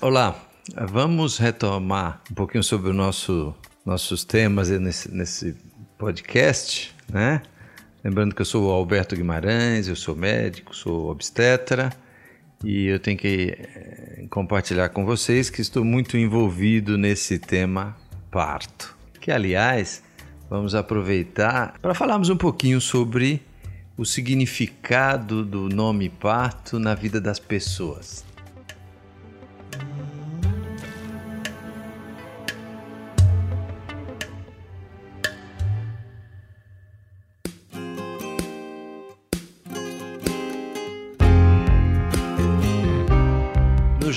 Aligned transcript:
Olá, 0.00 0.36
vamos 0.88 1.38
retomar 1.38 2.20
um 2.30 2.34
pouquinho 2.34 2.62
sobre 2.62 2.90
o 2.90 2.92
nosso, 2.92 3.54
nossos 3.86 4.24
temas 4.24 4.68
nesse, 4.68 5.14
nesse 5.14 5.56
podcast, 5.96 6.94
né? 7.08 7.40
Lembrando 8.04 8.34
que 8.34 8.42
eu 8.42 8.46
sou 8.46 8.66
o 8.66 8.70
Alberto 8.70 9.14
Guimarães, 9.14 9.86
eu 9.86 9.94
sou 9.94 10.16
médico, 10.16 10.74
sou 10.74 11.08
obstetra 11.08 11.92
e 12.64 12.86
eu 12.86 12.98
tenho 12.98 13.16
que 13.16 13.56
eh, 13.56 14.26
compartilhar 14.28 14.88
com 14.88 15.06
vocês 15.06 15.48
que 15.48 15.60
estou 15.60 15.84
muito 15.84 16.18
envolvido 16.18 16.98
nesse 16.98 17.38
tema 17.38 17.96
parto. 18.30 18.96
Que, 19.20 19.30
aliás, 19.30 20.02
vamos 20.52 20.74
aproveitar 20.74 21.78
para 21.80 21.94
falarmos 21.94 22.28
um 22.28 22.36
pouquinho 22.36 22.78
sobre 22.78 23.40
o 23.96 24.04
significado 24.04 25.42
do 25.42 25.66
nome 25.66 26.10
parto 26.10 26.78
na 26.78 26.94
vida 26.94 27.18
das 27.18 27.38
pessoas. 27.38 28.22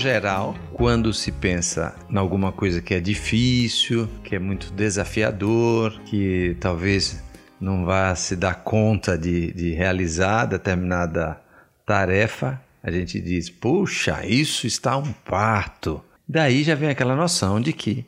Geral, 0.05 0.55
quando 0.71 1.11
se 1.11 1.31
pensa 1.31 1.95
em 2.07 2.15
alguma 2.15 2.51
coisa 2.51 2.79
que 2.79 2.93
é 2.93 2.99
difícil, 2.99 4.07
que 4.23 4.35
é 4.35 4.39
muito 4.39 4.71
desafiador, 4.71 5.99
que 6.01 6.55
talvez 6.59 7.23
não 7.59 7.83
vá 7.83 8.13
se 8.13 8.35
dar 8.35 8.53
conta 8.53 9.17
de, 9.17 9.51
de 9.51 9.71
realizar 9.71 10.45
determinada 10.45 11.41
tarefa, 11.87 12.61
a 12.83 12.91
gente 12.91 13.19
diz: 13.19 13.49
puxa, 13.49 14.23
isso 14.23 14.67
está 14.67 14.95
um 14.95 15.11
parto. 15.11 16.03
Daí 16.29 16.61
já 16.61 16.75
vem 16.75 16.89
aquela 16.89 17.15
noção 17.15 17.59
de 17.59 17.73
que 17.73 18.05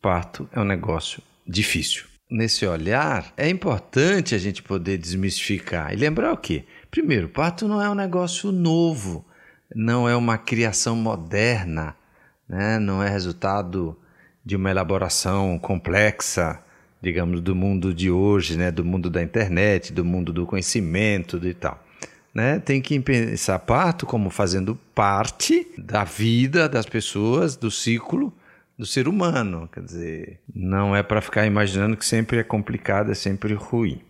parto 0.00 0.48
é 0.50 0.58
um 0.58 0.64
negócio 0.64 1.22
difícil. 1.46 2.04
Nesse 2.30 2.64
olhar, 2.64 3.34
é 3.36 3.50
importante 3.50 4.34
a 4.34 4.38
gente 4.38 4.62
poder 4.62 4.96
desmistificar 4.96 5.92
e 5.92 5.96
lembrar 5.96 6.32
o 6.32 6.38
quê? 6.38 6.64
Primeiro, 6.90 7.28
parto 7.28 7.68
não 7.68 7.82
é 7.82 7.90
um 7.90 7.94
negócio 7.94 8.50
novo 8.50 9.26
não 9.74 10.08
é 10.08 10.14
uma 10.14 10.38
criação 10.38 10.94
moderna, 10.94 11.96
né? 12.48 12.78
não 12.78 13.02
é 13.02 13.08
resultado 13.08 13.96
de 14.44 14.56
uma 14.56 14.70
elaboração 14.70 15.58
complexa, 15.58 16.60
digamos, 17.02 17.40
do 17.40 17.54
mundo 17.54 17.92
de 17.92 18.10
hoje, 18.10 18.56
né? 18.56 18.70
do 18.70 18.84
mundo 18.84 19.10
da 19.10 19.22
internet, 19.22 19.92
do 19.92 20.04
mundo 20.04 20.32
do 20.32 20.46
conhecimento 20.46 21.40
e 21.46 21.54
tal. 21.54 21.82
Né? 22.32 22.58
Tem 22.58 22.80
que 22.80 22.98
pensar 23.00 23.58
parto 23.60 24.06
como 24.06 24.28
fazendo 24.30 24.76
parte 24.94 25.66
da 25.78 26.04
vida 26.04 26.68
das 26.68 26.86
pessoas, 26.86 27.56
do 27.56 27.70
ciclo 27.70 28.32
do 28.76 28.84
ser 28.84 29.06
humano. 29.08 29.68
Quer 29.72 29.82
dizer, 29.82 30.40
não 30.54 30.94
é 30.94 31.02
para 31.02 31.20
ficar 31.20 31.46
imaginando 31.46 31.96
que 31.96 32.04
sempre 32.04 32.38
é 32.38 32.42
complicado, 32.42 33.10
é 33.10 33.14
sempre 33.14 33.54
ruim. 33.54 34.00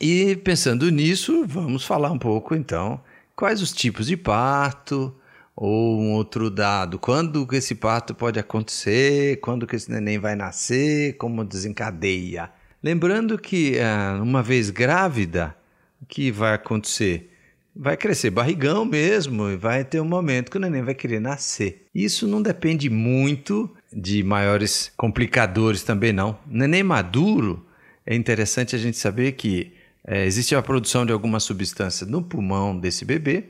E 0.00 0.36
pensando 0.36 0.90
nisso, 0.90 1.44
vamos 1.46 1.84
falar 1.84 2.10
um 2.10 2.18
pouco 2.18 2.54
então 2.54 3.00
quais 3.34 3.60
os 3.60 3.72
tipos 3.72 4.06
de 4.06 4.16
parto 4.16 5.14
ou 5.54 6.00
um 6.00 6.12
outro 6.12 6.50
dado, 6.50 6.98
quando 6.98 7.46
que 7.46 7.56
esse 7.56 7.74
parto 7.74 8.14
pode 8.14 8.38
acontecer, 8.38 9.40
quando 9.40 9.66
que 9.66 9.74
esse 9.74 9.90
neném 9.90 10.18
vai 10.18 10.34
nascer, 10.34 11.16
como 11.16 11.44
desencadeia. 11.44 12.50
Lembrando 12.82 13.38
que 13.38 13.78
ah, 13.78 14.20
uma 14.22 14.42
vez 14.42 14.68
grávida, 14.68 15.56
o 16.00 16.06
que 16.06 16.30
vai 16.30 16.54
acontecer? 16.54 17.32
Vai 17.74 17.96
crescer 17.96 18.30
barrigão 18.30 18.84
mesmo 18.84 19.48
e 19.48 19.56
vai 19.56 19.82
ter 19.84 20.00
um 20.00 20.04
momento 20.04 20.50
que 20.50 20.58
o 20.58 20.60
neném 20.60 20.82
vai 20.82 20.94
querer 20.94 21.20
nascer. 21.20 21.86
Isso 21.94 22.26
não 22.26 22.42
depende 22.42 22.90
muito 22.90 23.74
de 23.92 24.22
maiores 24.22 24.92
complicadores 24.96 25.82
também 25.82 26.12
não. 26.12 26.38
Neném 26.46 26.82
maduro, 26.82 27.66
é 28.04 28.14
interessante 28.14 28.76
a 28.76 28.78
gente 28.78 28.96
saber 28.98 29.32
que 29.32 29.75
é, 30.06 30.24
existe 30.24 30.54
a 30.54 30.62
produção 30.62 31.04
de 31.04 31.12
alguma 31.12 31.40
substância 31.40 32.06
no 32.06 32.22
pulmão 32.22 32.78
desse 32.78 33.04
bebê, 33.04 33.44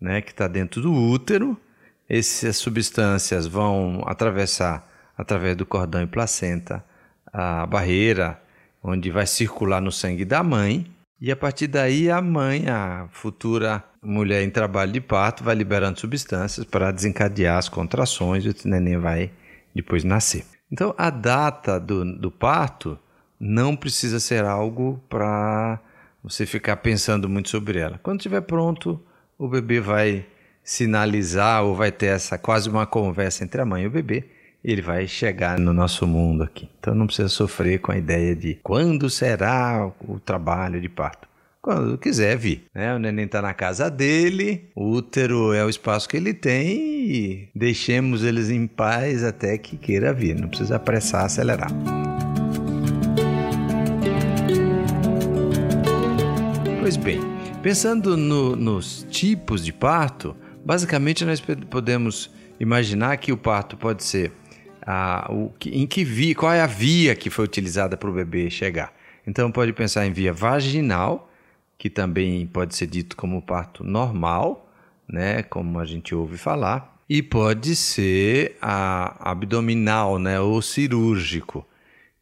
né, 0.00 0.20
que 0.20 0.32
está 0.32 0.48
dentro 0.48 0.82
do 0.82 0.92
útero. 0.92 1.56
Essas 2.08 2.56
substâncias 2.56 3.46
vão 3.46 4.02
atravessar, 4.04 4.90
através 5.16 5.56
do 5.56 5.64
cordão 5.64 6.02
e 6.02 6.06
placenta, 6.06 6.84
a 7.32 7.64
barreira 7.64 8.42
onde 8.82 9.08
vai 9.10 9.24
circular 9.24 9.80
no 9.80 9.92
sangue 9.92 10.24
da 10.24 10.42
mãe. 10.42 10.84
E 11.20 11.30
a 11.30 11.36
partir 11.36 11.68
daí, 11.68 12.10
a 12.10 12.20
mãe, 12.20 12.68
a 12.68 13.06
futura 13.12 13.82
mulher 14.02 14.42
em 14.42 14.50
trabalho 14.50 14.92
de 14.92 15.00
parto, 15.00 15.44
vai 15.44 15.54
liberando 15.54 15.98
substâncias 15.98 16.66
para 16.66 16.90
desencadear 16.90 17.56
as 17.56 17.68
contrações 17.68 18.44
e 18.44 18.48
o 18.48 18.54
neném 18.64 18.98
vai 18.98 19.30
depois 19.74 20.02
nascer. 20.02 20.44
Então, 20.70 20.92
a 20.98 21.08
data 21.08 21.78
do, 21.78 22.04
do 22.18 22.30
parto 22.30 22.98
não 23.44 23.76
precisa 23.76 24.18
ser 24.18 24.42
algo 24.42 24.98
para 25.06 25.78
você 26.22 26.46
ficar 26.46 26.76
pensando 26.76 27.28
muito 27.28 27.50
sobre 27.50 27.78
ela. 27.78 28.00
Quando 28.02 28.20
estiver 28.20 28.40
pronto, 28.40 28.98
o 29.38 29.46
bebê 29.46 29.80
vai 29.80 30.24
sinalizar 30.62 31.62
ou 31.62 31.74
vai 31.74 31.92
ter 31.92 32.06
essa 32.06 32.38
quase 32.38 32.70
uma 32.70 32.86
conversa 32.86 33.44
entre 33.44 33.60
a 33.60 33.66
mãe 33.66 33.82
e 33.82 33.86
o 33.86 33.90
bebê. 33.90 34.24
Ele 34.64 34.80
vai 34.80 35.06
chegar 35.06 35.58
no 35.58 35.74
nosso 35.74 36.06
mundo 36.06 36.42
aqui. 36.42 36.70
Então 36.80 36.94
não 36.94 37.06
precisa 37.06 37.28
sofrer 37.28 37.80
com 37.80 37.92
a 37.92 37.98
ideia 37.98 38.34
de 38.34 38.58
quando 38.62 39.10
será 39.10 39.92
o 40.08 40.18
trabalho 40.18 40.80
de 40.80 40.88
parto. 40.88 41.28
Quando 41.60 41.98
quiser 41.98 42.38
vir. 42.38 42.64
Né? 42.74 42.94
O 42.94 42.98
neném 42.98 43.26
está 43.26 43.42
na 43.42 43.52
casa 43.52 43.90
dele, 43.90 44.70
o 44.74 44.90
útero 44.90 45.52
é 45.52 45.62
o 45.62 45.68
espaço 45.68 46.08
que 46.08 46.16
ele 46.16 46.32
tem 46.32 46.78
e 47.10 47.48
deixemos 47.54 48.24
eles 48.24 48.48
em 48.48 48.66
paz 48.66 49.22
até 49.22 49.58
que 49.58 49.76
queira 49.76 50.14
vir. 50.14 50.34
Não 50.34 50.48
precisa 50.48 50.76
apressar, 50.76 51.26
acelerar. 51.26 51.68
Pois 56.84 56.98
bem, 56.98 57.18
pensando 57.62 58.14
no, 58.14 58.54
nos 58.54 59.06
tipos 59.08 59.64
de 59.64 59.72
parto, 59.72 60.36
basicamente 60.62 61.24
nós 61.24 61.42
podemos 61.70 62.30
imaginar 62.60 63.16
que 63.16 63.32
o 63.32 63.38
parto 63.38 63.74
pode 63.74 64.04
ser 64.04 64.30
a, 64.86 65.26
o, 65.32 65.50
em 65.64 65.86
que 65.86 66.04
via, 66.04 66.34
qual 66.34 66.52
é 66.52 66.60
a 66.60 66.66
via 66.66 67.16
que 67.16 67.30
foi 67.30 67.46
utilizada 67.46 67.96
para 67.96 68.10
o 68.10 68.12
bebê 68.12 68.50
chegar. 68.50 68.92
Então 69.26 69.50
pode 69.50 69.72
pensar 69.72 70.04
em 70.04 70.12
via 70.12 70.30
vaginal, 70.30 71.32
que 71.78 71.88
também 71.88 72.46
pode 72.46 72.76
ser 72.76 72.86
dito 72.86 73.16
como 73.16 73.40
parto 73.40 73.82
normal, 73.82 74.70
né, 75.08 75.42
como 75.42 75.78
a 75.78 75.86
gente 75.86 76.14
ouve 76.14 76.36
falar, 76.36 77.02
e 77.08 77.22
pode 77.22 77.74
ser 77.76 78.58
a 78.60 79.30
abdominal, 79.30 80.18
né, 80.18 80.38
ou 80.38 80.60
cirúrgico, 80.60 81.66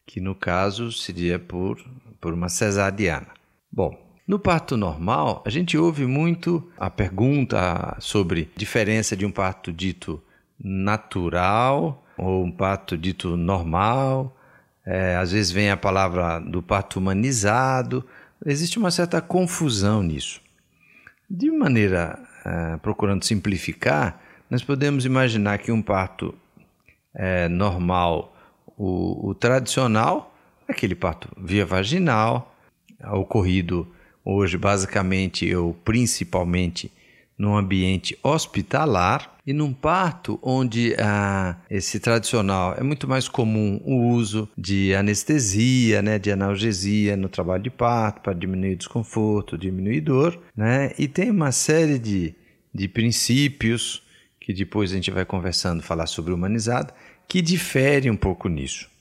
que 0.06 0.20
no 0.20 0.36
caso 0.36 0.92
seria 0.92 1.36
por, 1.36 1.84
por 2.20 2.32
uma 2.32 2.48
cesariana. 2.48 3.26
Bom, 3.68 4.01
no 4.26 4.38
parto 4.38 4.76
normal, 4.76 5.42
a 5.44 5.50
gente 5.50 5.76
ouve 5.76 6.06
muito 6.06 6.70
a 6.78 6.88
pergunta 6.88 7.96
sobre 7.98 8.48
diferença 8.56 9.16
de 9.16 9.26
um 9.26 9.32
parto 9.32 9.72
dito 9.72 10.22
natural 10.58 12.04
ou 12.16 12.44
um 12.44 12.50
parto 12.50 12.96
dito 12.96 13.36
normal. 13.36 14.36
É, 14.86 15.16
às 15.16 15.32
vezes 15.32 15.50
vem 15.50 15.70
a 15.70 15.76
palavra 15.76 16.38
do 16.38 16.62
parto 16.62 17.00
humanizado. 17.00 18.06
Existe 18.46 18.78
uma 18.78 18.92
certa 18.92 19.20
confusão 19.20 20.02
nisso. 20.04 20.40
De 21.28 21.50
maneira, 21.50 22.18
é, 22.44 22.76
procurando 22.76 23.24
simplificar, 23.24 24.20
nós 24.48 24.62
podemos 24.62 25.04
imaginar 25.04 25.58
que 25.58 25.72
um 25.72 25.82
parto 25.82 26.32
é, 27.12 27.48
normal, 27.48 28.36
o, 28.76 29.30
o 29.30 29.34
tradicional, 29.34 30.32
aquele 30.68 30.94
parto 30.94 31.28
via 31.36 31.66
vaginal, 31.66 32.54
ocorrido 33.10 33.88
hoje 34.24 34.56
basicamente 34.56 35.54
ou 35.54 35.74
principalmente 35.74 36.90
num 37.36 37.56
ambiente 37.56 38.16
hospitalar 38.22 39.36
e 39.44 39.52
num 39.52 39.72
parto 39.72 40.38
onde 40.40 40.94
ah, 40.98 41.56
esse 41.68 41.98
tradicional 41.98 42.74
é 42.78 42.82
muito 42.82 43.08
mais 43.08 43.26
comum 43.26 43.80
o 43.84 44.10
uso 44.10 44.48
de 44.56 44.94
anestesia, 44.94 46.00
né, 46.00 46.18
de 46.18 46.30
analgesia 46.30 47.16
no 47.16 47.28
trabalho 47.28 47.64
de 47.64 47.70
parto 47.70 48.20
para 48.20 48.32
diminuir 48.32 48.76
desconforto, 48.76 49.58
diminuir 49.58 50.02
dor, 50.02 50.40
né, 50.56 50.92
e 50.96 51.08
tem 51.08 51.30
uma 51.30 51.50
série 51.50 51.98
de, 51.98 52.34
de 52.72 52.86
princípios 52.86 54.02
que 54.38 54.52
depois 54.52 54.92
a 54.92 54.94
gente 54.94 55.10
vai 55.10 55.24
conversando 55.24 55.82
falar 55.82 56.06
sobre 56.06 56.32
humanizado 56.32 56.92
que 57.26 57.40
difere 57.40 58.10
um 58.10 58.16
pouco 58.16 58.48
nisso. 58.48 58.91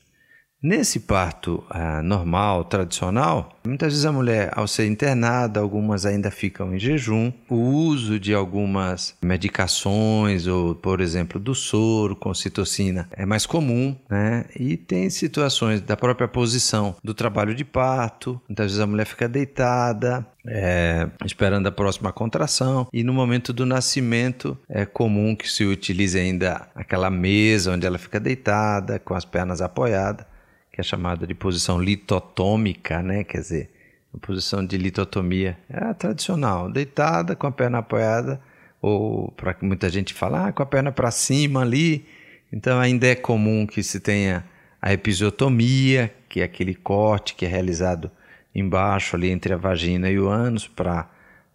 Nesse 0.62 1.00
parto 1.00 1.64
ah, 1.68 2.00
normal, 2.04 2.64
tradicional, 2.64 3.58
muitas 3.66 3.94
vezes 3.94 4.06
a 4.06 4.12
mulher, 4.12 4.52
ao 4.54 4.68
ser 4.68 4.86
internada, 4.86 5.58
algumas 5.58 6.06
ainda 6.06 6.30
ficam 6.30 6.72
em 6.72 6.78
jejum. 6.78 7.32
O 7.48 7.56
uso 7.56 8.16
de 8.16 8.32
algumas 8.32 9.16
medicações, 9.20 10.46
ou 10.46 10.72
por 10.72 11.00
exemplo, 11.00 11.40
do 11.40 11.52
soro 11.52 12.14
com 12.14 12.32
citocina, 12.32 13.08
é 13.10 13.26
mais 13.26 13.44
comum, 13.44 13.96
né? 14.08 14.44
E 14.54 14.76
tem 14.76 15.10
situações 15.10 15.80
da 15.80 15.96
própria 15.96 16.28
posição 16.28 16.94
do 17.02 17.12
trabalho 17.12 17.56
de 17.56 17.64
parto. 17.64 18.40
Muitas 18.48 18.66
vezes 18.66 18.80
a 18.80 18.86
mulher 18.86 19.06
fica 19.06 19.28
deitada, 19.28 20.24
é, 20.46 21.08
esperando 21.24 21.66
a 21.66 21.72
próxima 21.72 22.12
contração. 22.12 22.86
E 22.92 23.02
no 23.02 23.12
momento 23.12 23.52
do 23.52 23.66
nascimento 23.66 24.56
é 24.68 24.86
comum 24.86 25.34
que 25.34 25.50
se 25.50 25.64
utilize 25.64 26.16
ainda 26.16 26.68
aquela 26.72 27.10
mesa 27.10 27.72
onde 27.72 27.84
ela 27.84 27.98
fica 27.98 28.20
deitada, 28.20 29.00
com 29.00 29.12
as 29.12 29.24
pernas 29.24 29.60
apoiadas 29.60 30.30
que 30.72 30.80
é 30.80 30.84
chamada 30.84 31.26
de 31.26 31.34
posição 31.34 31.80
litotômica, 31.80 33.02
né? 33.02 33.24
Quer 33.24 33.40
dizer, 33.40 33.70
a 34.14 34.18
posição 34.18 34.64
de 34.64 34.78
litotomia 34.78 35.58
é 35.68 35.84
a 35.84 35.94
tradicional, 35.94 36.70
deitada 36.70 37.36
com 37.36 37.46
a 37.46 37.52
perna 37.52 37.78
apoiada, 37.78 38.40
ou 38.80 39.30
para 39.32 39.54
que 39.54 39.64
muita 39.64 39.90
gente 39.90 40.14
fala, 40.14 40.48
ah, 40.48 40.52
com 40.52 40.62
a 40.62 40.66
perna 40.66 40.90
para 40.90 41.10
cima 41.10 41.60
ali. 41.60 42.06
Então 42.52 42.80
ainda 42.80 43.06
é 43.06 43.14
comum 43.14 43.66
que 43.66 43.82
se 43.82 44.00
tenha 44.00 44.44
a 44.80 44.92
episiotomia, 44.92 46.12
que 46.28 46.40
é 46.40 46.44
aquele 46.44 46.74
corte 46.74 47.34
que 47.34 47.44
é 47.44 47.48
realizado 47.48 48.10
embaixo 48.54 49.14
ali 49.14 49.30
entre 49.30 49.52
a 49.52 49.56
vagina 49.56 50.10
e 50.10 50.18
o 50.18 50.28
ânus 50.28 50.66
para, 50.66 51.10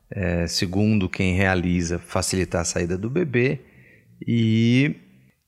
é, 0.09 0.47
segundo 0.47 1.09
quem 1.09 1.35
realiza, 1.35 1.99
facilitar 1.99 2.61
a 2.61 2.65
saída 2.65 2.97
do 2.97 3.09
bebê 3.09 3.59
e 4.25 4.95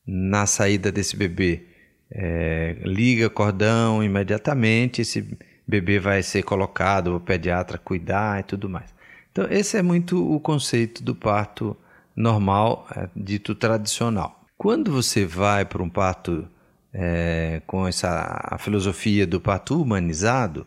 na 0.06 0.45
saída 0.45 0.92
desse 0.92 1.15
bebê 1.15 1.69
é, 2.12 2.76
liga 2.84 3.30
cordão 3.30 4.04
imediatamente, 4.04 5.02
esse 5.02 5.38
bebê 5.68 6.00
vai 6.00 6.24
ser 6.24 6.44
colocado, 6.44 7.16
o 7.16 7.20
pediatra 7.20 7.78
cuidar 7.78 8.40
e 8.40 8.44
tudo 8.44 8.70
mais. 8.70 8.94
Então, 9.32 9.46
esse 9.50 9.78
é 9.78 9.82
muito 9.82 10.36
o 10.36 10.40
conceito 10.40 11.04
do 11.04 11.14
parto 11.14 11.78
normal, 12.16 12.88
é, 12.96 13.08
dito 13.16 13.54
tradicional. 13.54 14.44
Quando 14.58 14.92
você 14.92 15.26
vai 15.26 15.64
para 15.64 15.84
um 15.84 15.90
parto 15.90 16.48
é, 16.94 17.62
com 17.68 17.88
essa 17.88 18.42
a 18.44 18.58
filosofia 18.58 19.26
do 19.28 19.40
parto 19.40 19.80
humanizado, 19.80 20.66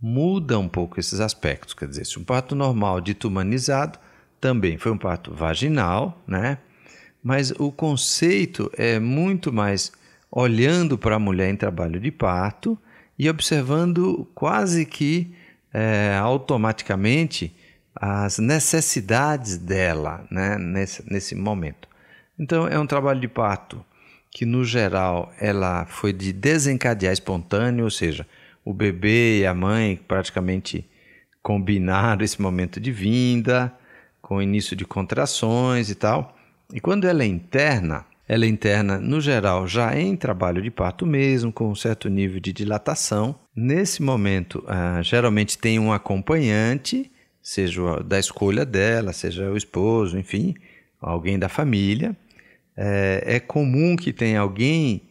muda 0.00 0.58
um 0.58 0.68
pouco 0.68 1.00
esses 1.00 1.20
aspectos. 1.20 1.74
Quer 1.74 1.88
dizer, 1.88 2.04
se 2.04 2.18
um 2.18 2.24
parto 2.24 2.54
normal 2.54 3.00
dito 3.00 3.28
humanizado 3.28 3.98
também 4.40 4.76
foi 4.76 4.92
um 4.92 4.98
parto 4.98 5.34
vaginal, 5.34 6.22
né? 6.26 6.58
Mas 7.22 7.50
o 7.58 7.72
conceito 7.72 8.70
é 8.76 9.00
muito 9.00 9.52
mais 9.52 9.90
olhando 10.38 10.98
para 10.98 11.16
a 11.16 11.18
mulher 11.18 11.48
em 11.48 11.56
trabalho 11.56 11.98
de 11.98 12.10
parto 12.10 12.78
e 13.18 13.26
observando 13.26 14.28
quase 14.34 14.84
que 14.84 15.34
é, 15.72 16.14
automaticamente 16.20 17.56
as 17.94 18.38
necessidades 18.38 19.56
dela 19.56 20.26
né, 20.30 20.58
nesse, 20.58 21.10
nesse 21.10 21.34
momento. 21.34 21.88
Então, 22.38 22.68
é 22.68 22.78
um 22.78 22.86
trabalho 22.86 23.18
de 23.18 23.28
parto 23.28 23.82
que, 24.30 24.44
no 24.44 24.62
geral, 24.62 25.32
ela 25.40 25.86
foi 25.86 26.12
de 26.12 26.34
desencadear 26.34 27.14
espontâneo, 27.14 27.84
ou 27.84 27.90
seja, 27.90 28.26
o 28.62 28.74
bebê 28.74 29.40
e 29.40 29.46
a 29.46 29.54
mãe 29.54 29.98
praticamente 30.06 30.86
combinaram 31.42 32.22
esse 32.22 32.42
momento 32.42 32.78
de 32.78 32.92
vinda, 32.92 33.72
com 34.20 34.42
início 34.42 34.76
de 34.76 34.84
contrações 34.84 35.88
e 35.88 35.94
tal. 35.94 36.36
E 36.74 36.78
quando 36.78 37.06
ela 37.06 37.22
é 37.22 37.26
interna, 37.26 38.04
ela 38.28 38.44
é 38.44 38.48
interna, 38.48 38.98
no 38.98 39.20
geral, 39.20 39.68
já 39.68 39.96
em 39.96 40.16
trabalho 40.16 40.60
de 40.60 40.70
parto 40.70 41.06
mesmo, 41.06 41.52
com 41.52 41.70
um 41.70 41.74
certo 41.76 42.08
nível 42.08 42.40
de 42.40 42.52
dilatação. 42.52 43.38
Nesse 43.54 44.02
momento, 44.02 44.64
ah, 44.66 45.00
geralmente 45.00 45.56
tem 45.56 45.78
um 45.78 45.92
acompanhante, 45.92 47.10
seja 47.40 48.02
da 48.02 48.18
escolha 48.18 48.64
dela, 48.64 49.12
seja 49.12 49.48
o 49.48 49.56
esposo, 49.56 50.18
enfim, 50.18 50.54
alguém 51.00 51.38
da 51.38 51.48
família. 51.48 52.16
É, 52.76 53.22
é 53.36 53.40
comum 53.40 53.94
que 53.94 54.12
tenha 54.12 54.40
alguém 54.40 55.02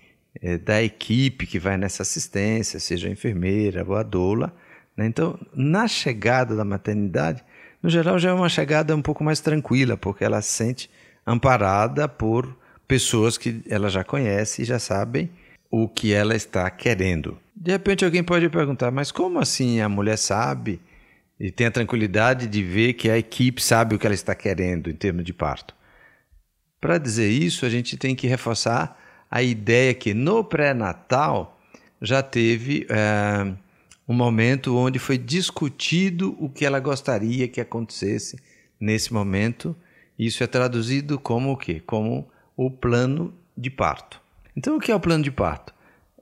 é, 0.42 0.58
da 0.58 0.84
equipe 0.84 1.48
que 1.48 1.58
vai 1.58 1.78
nessa 1.78 2.04
assistência, 2.04 2.82
seja 2.82 3.08
a 3.08 3.12
enfermeira 3.12 3.86
ou 3.88 3.96
a 3.96 4.04
doula. 4.04 4.54
Né? 4.98 5.06
Então, 5.06 5.40
na 5.54 5.88
chegada 5.88 6.54
da 6.54 6.66
maternidade, 6.66 7.42
no 7.82 7.90
geral 7.90 8.20
já 8.20 8.32
é 8.32 8.34
uma 8.34 8.50
chegada 8.50 8.94
um 8.94 9.02
pouco 9.02 9.24
mais 9.24 9.40
tranquila, 9.40 9.96
porque 9.96 10.26
ela 10.26 10.42
se 10.42 10.52
sente 10.52 10.90
amparada 11.26 12.10
por 12.10 12.54
pessoas 12.88 13.38
que 13.38 13.62
ela 13.70 13.90
já 13.90 14.04
conhece 14.04 14.62
e 14.62 14.66
já 14.66 14.80
sabem 14.80 15.30
o 15.70 15.88
que 15.88 16.14
ela 16.14 16.36
está 16.36 16.70
querendo. 16.70 17.38
De 17.56 17.72
repente 17.72 18.06
alguém 18.06 18.24
pode 18.24 18.48
perguntar, 18.50 18.92
mas 18.92 19.12
como 19.12 19.40
assim 19.40 19.82
a 19.82 19.90
mulher 19.90 20.18
sabe 20.18 20.80
e 21.40 21.52
tem 21.52 21.68
a 21.68 21.72
tranquilidade 21.72 22.48
de 22.48 22.64
ver 22.64 22.94
que 22.94 23.10
a 23.10 23.18
equipe 23.18 23.62
sabe 23.62 23.96
o 23.96 24.00
que 24.00 24.06
ela 24.06 24.14
está 24.14 24.34
querendo 24.34 24.90
em 24.90 24.96
termos 24.96 25.24
de 25.24 25.34
parto? 25.34 25.76
Para 26.80 26.98
dizer 26.98 27.30
isso, 27.30 27.66
a 27.66 27.70
gente 27.70 27.98
tem 27.98 28.16
que 28.16 28.28
reforçar 28.28 29.02
a 29.30 29.42
ideia 29.42 29.94
que 29.94 30.14
no 30.14 30.44
pré-natal 30.44 31.60
já 32.02 32.22
teve 32.22 32.86
é, 32.90 33.54
um 34.08 34.14
momento 34.14 34.78
onde 34.78 35.00
foi 35.00 35.18
discutido 35.18 36.36
o 36.40 36.48
que 36.48 36.66
ela 36.66 36.80
gostaria 36.80 37.48
que 37.48 37.60
acontecesse 37.60 38.38
nesse 38.80 39.14
momento. 39.14 39.76
Isso 40.18 40.44
é 40.44 40.48
traduzido 40.48 41.20
como 41.20 41.52
o 41.52 41.58
quê? 41.58 41.82
Como 41.86 42.30
o 42.56 42.70
plano 42.70 43.34
de 43.58 43.70
parto. 43.70 44.22
Então, 44.56 44.78
o 44.78 44.80
que 44.80 44.92
é 44.92 44.96
o 44.96 45.00
plano 45.00 45.24
de 45.24 45.32
parto? 45.32 45.74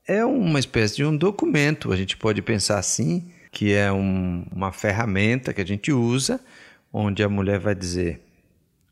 É 0.07 0.25
uma 0.25 0.59
espécie 0.59 0.97
de 0.97 1.05
um 1.05 1.15
documento, 1.15 1.91
a 1.91 1.95
gente 1.95 2.17
pode 2.17 2.41
pensar 2.41 2.77
assim, 2.77 3.31
que 3.51 3.73
é 3.73 3.91
um, 3.91 4.45
uma 4.51 4.71
ferramenta 4.71 5.53
que 5.53 5.61
a 5.61 5.65
gente 5.65 5.91
usa, 5.91 6.39
onde 6.91 7.23
a 7.23 7.29
mulher 7.29 7.59
vai 7.59 7.75
dizer: 7.75 8.21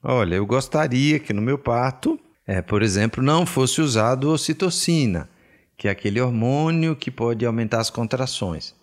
Olha, 0.03 0.35
eu 0.35 0.45
gostaria 0.45 1.19
que 1.19 1.33
no 1.33 1.41
meu 1.41 1.57
parto, 1.57 2.19
é, 2.47 2.61
por 2.61 2.81
exemplo, 2.81 3.23
não 3.23 3.45
fosse 3.45 3.81
usado 3.81 4.29
ocitocina, 4.29 5.27
que 5.75 5.87
é 5.87 5.91
aquele 5.91 6.21
hormônio 6.21 6.95
que 6.95 7.11
pode 7.11 7.45
aumentar 7.45 7.79
as 7.79 7.89
contrações. 7.89 8.73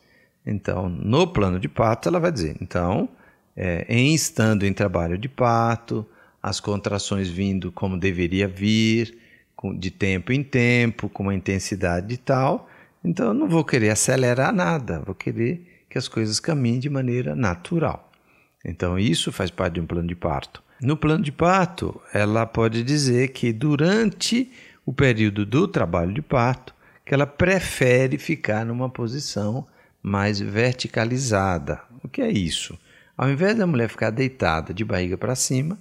Então, 0.44 0.88
no 0.88 1.26
plano 1.26 1.58
de 1.58 1.68
parto, 1.68 2.08
ela 2.08 2.20
vai 2.20 2.32
dizer: 2.32 2.56
então, 2.60 3.08
é, 3.56 3.86
em 3.88 4.14
estando 4.14 4.64
em 4.64 4.72
trabalho 4.72 5.16
de 5.16 5.28
parto, 5.28 6.06
as 6.48 6.60
contrações 6.60 7.28
vindo 7.28 7.70
como 7.70 7.98
deveria 7.98 8.48
vir, 8.48 9.16
de 9.78 9.90
tempo 9.90 10.32
em 10.32 10.42
tempo, 10.42 11.08
com 11.08 11.24
uma 11.24 11.34
intensidade 11.34 12.16
tal. 12.16 12.68
Então 13.04 13.28
eu 13.28 13.34
não 13.34 13.48
vou 13.48 13.64
querer 13.64 13.90
acelerar 13.90 14.52
nada, 14.52 15.00
vou 15.00 15.14
querer 15.14 15.84
que 15.88 15.98
as 15.98 16.08
coisas 16.08 16.38
caminhem 16.38 16.78
de 16.78 16.90
maneira 16.90 17.34
natural. 17.34 18.10
Então 18.64 18.98
isso 18.98 19.32
faz 19.32 19.50
parte 19.50 19.74
de 19.74 19.80
um 19.80 19.86
plano 19.86 20.08
de 20.08 20.14
parto. 20.14 20.62
No 20.80 20.96
plano 20.96 21.24
de 21.24 21.32
parto, 21.32 22.00
ela 22.12 22.46
pode 22.46 22.82
dizer 22.84 23.28
que 23.28 23.52
durante 23.52 24.50
o 24.86 24.92
período 24.92 25.44
do 25.44 25.66
trabalho 25.66 26.12
de 26.12 26.22
parto, 26.22 26.74
que 27.04 27.12
ela 27.12 27.26
prefere 27.26 28.16
ficar 28.16 28.64
numa 28.64 28.88
posição 28.88 29.66
mais 30.02 30.38
verticalizada. 30.38 31.80
O 32.02 32.08
que 32.08 32.20
é 32.22 32.30
isso? 32.30 32.78
Ao 33.16 33.28
invés 33.28 33.56
da 33.56 33.66
mulher 33.66 33.88
ficar 33.88 34.10
deitada 34.10 34.72
de 34.72 34.84
barriga 34.84 35.18
para 35.18 35.34
cima, 35.34 35.78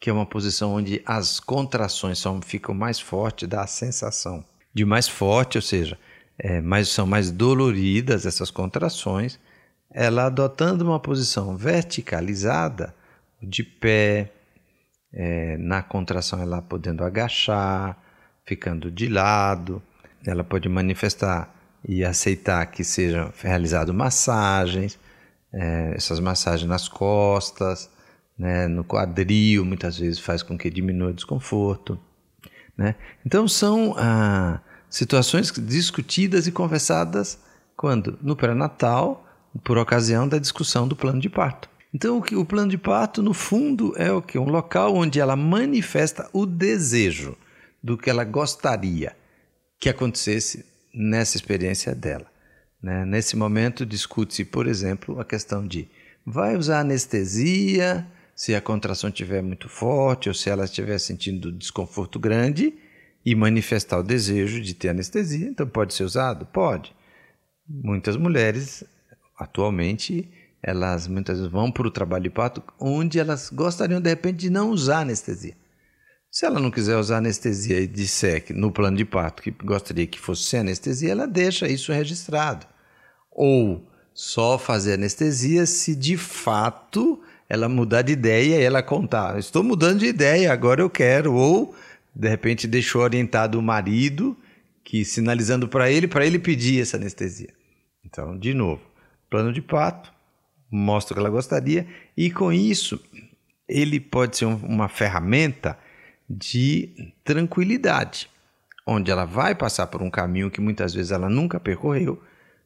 que 0.00 0.10
é 0.10 0.12
uma 0.12 0.26
posição 0.26 0.74
onde 0.74 1.02
as 1.04 1.40
contrações 1.40 2.18
são, 2.18 2.40
ficam 2.40 2.74
mais 2.74 3.00
fortes, 3.00 3.48
dá 3.48 3.62
a 3.62 3.66
sensação 3.66 4.44
de 4.72 4.84
mais 4.84 5.08
forte, 5.08 5.58
ou 5.58 5.62
seja, 5.62 5.98
é, 6.38 6.60
mais, 6.60 6.88
são 6.88 7.06
mais 7.06 7.30
doloridas 7.30 8.26
essas 8.26 8.50
contrações, 8.50 9.40
ela 9.90 10.26
adotando 10.26 10.84
uma 10.84 11.00
posição 11.00 11.56
verticalizada, 11.56 12.94
de 13.42 13.62
pé, 13.64 14.30
é, 15.12 15.56
na 15.58 15.82
contração 15.82 16.40
ela 16.40 16.62
podendo 16.62 17.02
agachar, 17.02 17.96
ficando 18.44 18.90
de 18.90 19.08
lado, 19.08 19.82
ela 20.24 20.44
pode 20.44 20.68
manifestar 20.68 21.52
e 21.86 22.04
aceitar 22.04 22.64
que 22.66 22.84
sejam 22.84 23.32
realizadas 23.40 23.94
massagens, 23.94 24.98
é, 25.52 25.92
essas 25.96 26.20
massagens 26.20 26.68
nas 26.68 26.88
costas, 26.88 27.90
né, 28.38 28.68
no 28.68 28.84
quadril, 28.84 29.64
muitas 29.64 29.98
vezes 29.98 30.18
faz 30.18 30.42
com 30.42 30.56
que 30.56 30.70
diminua 30.70 31.10
o 31.10 31.14
desconforto. 31.14 31.98
Né? 32.76 32.94
Então, 33.26 33.48
são 33.48 33.94
ah, 33.98 34.60
situações 34.88 35.50
discutidas 35.50 36.46
e 36.46 36.52
conversadas 36.52 37.38
quando? 37.76 38.18
No 38.22 38.36
pré-natal, 38.36 39.26
por 39.64 39.78
ocasião 39.78 40.28
da 40.28 40.38
discussão 40.38 40.86
do 40.86 40.96
plano 40.96 41.20
de 41.20 41.28
parto. 41.28 41.68
Então, 41.92 42.18
o, 42.18 42.22
que, 42.22 42.36
o 42.36 42.44
plano 42.44 42.70
de 42.70 42.78
parto, 42.78 43.22
no 43.22 43.32
fundo, 43.32 43.94
é 43.96 44.12
o 44.12 44.20
que? 44.20 44.38
Um 44.38 44.48
local 44.48 44.94
onde 44.94 45.18
ela 45.18 45.34
manifesta 45.34 46.28
o 46.32 46.44
desejo 46.44 47.36
do 47.82 47.96
que 47.96 48.10
ela 48.10 48.24
gostaria 48.24 49.16
que 49.80 49.88
acontecesse 49.88 50.66
nessa 50.92 51.36
experiência 51.36 51.94
dela. 51.94 52.26
Né? 52.82 53.04
Nesse 53.04 53.36
momento, 53.36 53.86
discute-se, 53.86 54.44
por 54.44 54.66
exemplo, 54.66 55.20
a 55.20 55.24
questão 55.24 55.66
de 55.66 55.88
vai 56.26 56.56
usar 56.56 56.80
anestesia, 56.80 58.06
se 58.38 58.54
a 58.54 58.60
contração 58.60 59.10
estiver 59.10 59.42
muito 59.42 59.68
forte 59.68 60.28
ou 60.28 60.34
se 60.34 60.48
ela 60.48 60.64
estiver 60.64 60.96
sentindo 61.00 61.50
desconforto 61.50 62.20
grande, 62.20 62.72
e 63.26 63.34
manifestar 63.34 63.98
o 63.98 64.02
desejo 64.04 64.60
de 64.60 64.74
ter 64.74 64.90
anestesia, 64.90 65.48
então 65.48 65.66
pode 65.66 65.92
ser 65.92 66.04
usado? 66.04 66.46
Pode. 66.46 66.94
Muitas 67.68 68.16
mulheres, 68.16 68.84
atualmente, 69.36 70.30
elas 70.62 71.08
muitas 71.08 71.38
vezes 71.38 71.52
vão 71.52 71.68
para 71.68 71.88
o 71.88 71.90
trabalho 71.90 72.22
de 72.22 72.30
parto 72.30 72.62
onde 72.78 73.18
elas 73.18 73.50
gostariam 73.50 74.00
de 74.00 74.08
repente 74.08 74.36
de 74.36 74.50
não 74.50 74.70
usar 74.70 75.00
anestesia. 75.00 75.56
Se 76.30 76.46
ela 76.46 76.60
não 76.60 76.70
quiser 76.70 76.96
usar 76.96 77.16
anestesia 77.16 77.80
e 77.80 77.88
disser 77.88 78.44
que 78.44 78.52
no 78.52 78.70
plano 78.70 78.96
de 78.96 79.04
parto 79.04 79.42
que 79.42 79.50
gostaria 79.50 80.06
que 80.06 80.20
fosse 80.20 80.44
sem 80.44 80.60
anestesia, 80.60 81.10
ela 81.10 81.26
deixa 81.26 81.66
isso 81.66 81.92
registrado. 81.92 82.68
Ou 83.32 83.84
só 84.14 84.56
fazer 84.56 84.92
anestesia 84.92 85.66
se 85.66 85.96
de 85.96 86.16
fato 86.16 87.20
ela 87.48 87.68
mudar 87.68 88.02
de 88.02 88.12
ideia 88.12 88.56
e 88.60 88.62
ela 88.62 88.82
contar: 88.82 89.38
estou 89.38 89.62
mudando 89.62 90.00
de 90.00 90.06
ideia, 90.06 90.52
agora 90.52 90.80
eu 90.82 90.90
quero. 90.90 91.34
Ou 91.34 91.74
de 92.14 92.28
repente 92.28 92.66
deixou 92.66 93.02
orientado 93.02 93.58
o 93.58 93.62
marido 93.62 94.36
que 94.84 95.04
sinalizando 95.04 95.68
para 95.68 95.90
ele, 95.90 96.08
para 96.08 96.26
ele 96.26 96.38
pedir 96.38 96.80
essa 96.80 96.96
anestesia. 96.96 97.52
Então, 98.04 98.38
de 98.38 98.54
novo, 98.54 98.82
plano 99.28 99.52
de 99.52 99.60
parto, 99.60 100.12
mostra 100.70 101.12
o 101.12 101.16
que 101.16 101.20
ela 101.20 101.30
gostaria 101.30 101.86
e 102.16 102.30
com 102.30 102.52
isso 102.52 103.00
ele 103.68 104.00
pode 104.00 104.38
ser 104.38 104.46
uma 104.46 104.88
ferramenta 104.88 105.78
de 106.28 107.12
tranquilidade, 107.22 108.30
onde 108.86 109.10
ela 109.10 109.24
vai 109.24 109.54
passar 109.54 109.86
por 109.86 110.02
um 110.02 110.10
caminho 110.10 110.50
que 110.50 110.60
muitas 110.60 110.94
vezes 110.94 111.12
ela 111.12 111.28
nunca 111.28 111.60
percorreu, 111.60 112.22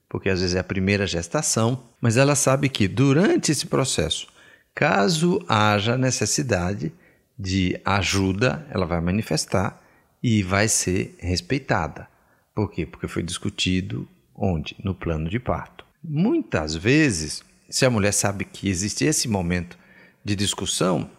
porque 0.08 0.28
às 0.28 0.40
vezes 0.40 0.54
é 0.54 0.60
a 0.60 0.64
primeira 0.64 1.06
gestação, 1.06 1.82
mas 2.00 2.16
ela 2.16 2.34
sabe 2.34 2.68
que 2.68 2.86
durante 2.86 3.50
esse 3.50 3.66
processo, 3.66 4.28
caso 4.74 5.44
haja 5.48 5.96
necessidade 5.96 6.92
de 7.38 7.80
ajuda, 7.84 8.66
ela 8.70 8.86
vai 8.86 9.00
manifestar 9.00 9.82
e 10.22 10.42
vai 10.42 10.68
ser 10.68 11.16
respeitada. 11.18 12.08
Por 12.54 12.70
quê? 12.70 12.86
Porque 12.86 13.08
foi 13.08 13.22
discutido 13.22 14.08
onde? 14.34 14.76
No 14.82 14.94
plano 14.94 15.28
de 15.28 15.38
parto. 15.38 15.84
Muitas 16.02 16.74
vezes, 16.74 17.42
se 17.68 17.84
a 17.84 17.90
mulher 17.90 18.12
sabe 18.12 18.44
que 18.44 18.68
existe 18.68 19.04
esse 19.04 19.28
momento 19.28 19.78
de 20.24 20.36
discussão, 20.36 21.10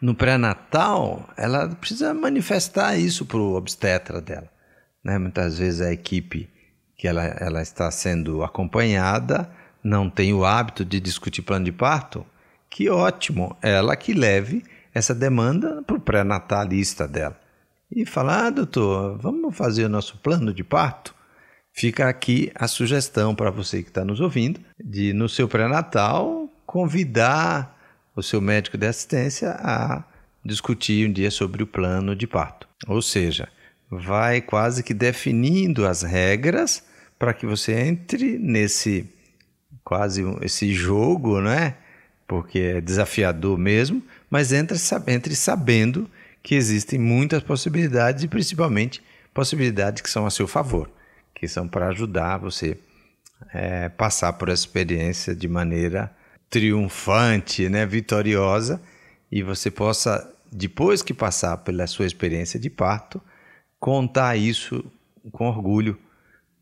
no 0.00 0.14
pré-natal, 0.14 1.28
ela 1.36 1.68
precisa 1.68 2.12
manifestar 2.12 2.96
isso 2.96 3.24
para 3.24 3.38
o 3.38 3.54
obstetra 3.54 4.20
dela. 4.20 4.50
Né? 5.02 5.18
Muitas 5.18 5.58
vezes 5.58 5.80
a 5.80 5.92
equipe 5.92 6.48
que 6.96 7.08
ela, 7.08 7.24
ela 7.24 7.62
está 7.62 7.90
sendo 7.90 8.42
acompanhada 8.42 9.50
não 9.86 10.10
tem 10.10 10.34
o 10.34 10.44
hábito 10.44 10.84
de 10.84 10.98
discutir 10.98 11.42
plano 11.42 11.64
de 11.64 11.72
parto. 11.72 12.26
Que 12.68 12.90
ótimo, 12.90 13.56
ela 13.62 13.96
que 13.96 14.12
leve 14.12 14.64
essa 14.92 15.14
demanda 15.14 15.82
para 15.86 15.96
o 15.96 16.00
pré-natalista 16.00 17.06
dela. 17.06 17.38
E 17.90 18.04
falar, 18.04 18.46
ah, 18.46 18.50
doutor, 18.50 19.16
vamos 19.18 19.56
fazer 19.56 19.84
o 19.84 19.88
nosso 19.88 20.18
plano 20.18 20.52
de 20.52 20.64
parto? 20.64 21.14
Fica 21.72 22.08
aqui 22.08 22.50
a 22.54 22.66
sugestão 22.66 23.34
para 23.34 23.50
você 23.50 23.82
que 23.82 23.88
está 23.88 24.04
nos 24.04 24.20
ouvindo, 24.20 24.60
de 24.82 25.12
no 25.12 25.28
seu 25.28 25.46
pré-natal 25.46 26.50
convidar 26.66 27.78
o 28.16 28.22
seu 28.22 28.40
médico 28.40 28.76
de 28.76 28.86
assistência 28.86 29.50
a 29.60 30.02
discutir 30.44 31.08
um 31.08 31.12
dia 31.12 31.30
sobre 31.30 31.62
o 31.62 31.66
plano 31.66 32.16
de 32.16 32.26
parto. 32.26 32.66
Ou 32.88 33.00
seja, 33.00 33.48
vai 33.88 34.40
quase 34.40 34.82
que 34.82 34.94
definindo 34.94 35.86
as 35.86 36.02
regras 36.02 36.82
para 37.18 37.32
que 37.32 37.46
você 37.46 37.72
entre 37.72 38.36
nesse 38.38 39.08
quase 39.86 40.24
esse 40.42 40.74
jogo, 40.74 41.40
né? 41.40 41.76
Porque 42.26 42.58
é 42.58 42.80
desafiador 42.80 43.56
mesmo, 43.56 44.02
mas 44.28 44.52
entre, 44.52 44.76
entre 45.06 45.36
sabendo 45.36 46.10
que 46.42 46.56
existem 46.56 46.98
muitas 46.98 47.40
possibilidades 47.40 48.24
e 48.24 48.28
principalmente 48.28 49.00
possibilidades 49.32 50.02
que 50.02 50.10
são 50.10 50.26
a 50.26 50.30
seu 50.30 50.48
favor, 50.48 50.90
que 51.32 51.46
são 51.46 51.68
para 51.68 51.86
ajudar 51.90 52.38
você 52.38 52.76
é, 53.54 53.88
passar 53.88 54.32
por 54.32 54.48
essa 54.48 54.64
experiência 54.64 55.36
de 55.36 55.46
maneira 55.46 56.12
triunfante, 56.50 57.68
né, 57.68 57.86
vitoriosa, 57.86 58.82
e 59.30 59.40
você 59.40 59.70
possa, 59.70 60.28
depois 60.50 61.00
que 61.00 61.14
passar 61.14 61.58
pela 61.58 61.86
sua 61.86 62.06
experiência 62.06 62.58
de 62.58 62.68
parto, 62.68 63.22
contar 63.78 64.34
isso 64.34 64.84
com 65.30 65.46
orgulho, 65.46 65.96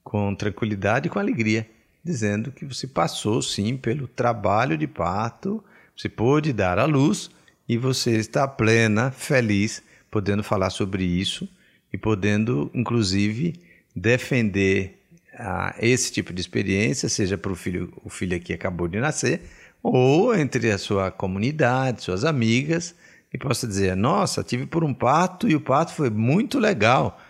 com 0.02 0.35
tranquilidade 0.35 1.07
e 1.07 1.11
com 1.11 1.19
alegria, 1.19 1.66
dizendo 2.04 2.52
que 2.52 2.64
você 2.64 2.87
passou 2.87 3.40
sim 3.40 3.76
pelo 3.76 4.06
trabalho 4.06 4.76
de 4.76 4.87
parto, 4.87 5.64
você 5.96 6.08
pôde 6.08 6.52
dar 6.52 6.78
à 6.78 6.84
luz 6.84 7.30
e 7.68 7.78
você 7.78 8.16
está 8.18 8.46
plena, 8.46 9.11
feliz, 9.11 9.82
podendo 10.11 10.42
falar 10.42 10.70
sobre 10.70 11.04
isso 11.04 11.49
e 11.92 11.96
podendo, 11.96 12.70
inclusive, 12.75 13.54
defender 13.94 15.00
ah, 15.38 15.75
esse 15.80 16.12
tipo 16.12 16.32
de 16.32 16.40
experiência, 16.40 17.08
seja 17.08 17.38
para 17.38 17.52
o 17.52 17.56
filho, 17.56 17.92
o 18.04 18.11
filho 18.11 18.38
que 18.40 18.52
acabou 18.52 18.87
de 18.87 19.00
nascer, 19.00 19.42
ou 19.82 20.34
entre 20.34 20.70
a 20.70 20.78
sua 20.78 21.11
comunidade, 21.11 22.02
suas 22.02 22.25
amigas, 22.25 22.94
e 23.32 23.38
possa 23.38 23.66
dizer: 23.66 23.96
Nossa, 23.96 24.42
tive 24.44 24.66
por 24.66 24.84
um 24.84 24.94
parto 24.94 25.49
e 25.49 25.54
o 25.54 25.61
parto 25.61 25.92
foi 25.92 26.11
muito 26.11 26.58
legal. 26.58 27.20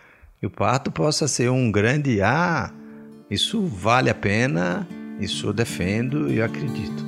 E 0.43 0.47
o 0.47 0.50
parto 0.50 0.90
possa 0.90 1.26
ser 1.26 1.50
um 1.50 1.73
grande 1.73 2.21
Ah, 2.21 2.73
isso 3.35 3.67
vale 3.67 4.09
a 4.09 4.14
pena, 4.14 4.87
isso 5.19 5.49
eu 5.49 5.53
defendo 5.53 6.33
e 6.33 6.41
acredito. 6.41 7.05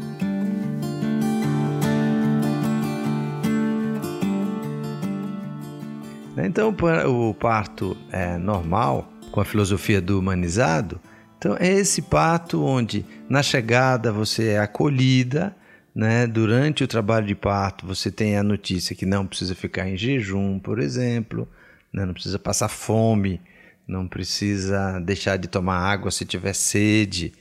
Então, 6.37 6.75
o 7.06 7.33
parto 7.33 7.97
é 8.12 8.37
normal, 8.37 9.11
com 9.30 9.40
a 9.40 9.45
filosofia 9.45 10.00
do 10.00 10.18
humanizado, 10.18 11.00
então 11.38 11.56
é 11.59 11.73
esse 11.73 12.02
parto 12.02 12.62
onde 12.64 13.04
na 13.28 13.42
chegada 13.42 14.11
você 14.11 14.50
é 14.50 14.59
acolhida, 14.59 15.54
né? 15.95 16.26
Durante 16.26 16.85
o 16.85 16.88
trabalho 16.88 17.26
de 17.26 17.35
parto 17.35 17.87
você 17.87 18.11
tem 18.11 18.37
a 18.37 18.42
notícia 18.42 18.97
que 18.97 19.06
não 19.06 19.26
precisa 19.26 19.54
ficar 19.54 19.88
em 19.88 19.97
jejum, 19.97 20.59
por 20.59 20.78
exemplo, 20.78 21.49
né? 21.92 22.04
não 22.04 22.14
precisa 22.14 22.38
passar 22.38 22.68
fome, 22.68 23.40
não 23.87 24.09
precisa 24.09 24.99
deixar 25.00 25.37
de 25.37 25.49
tomar 25.49 25.78
água 25.78 26.11
se 26.11 26.25
tiver 26.25 26.52
sede, 26.52 27.33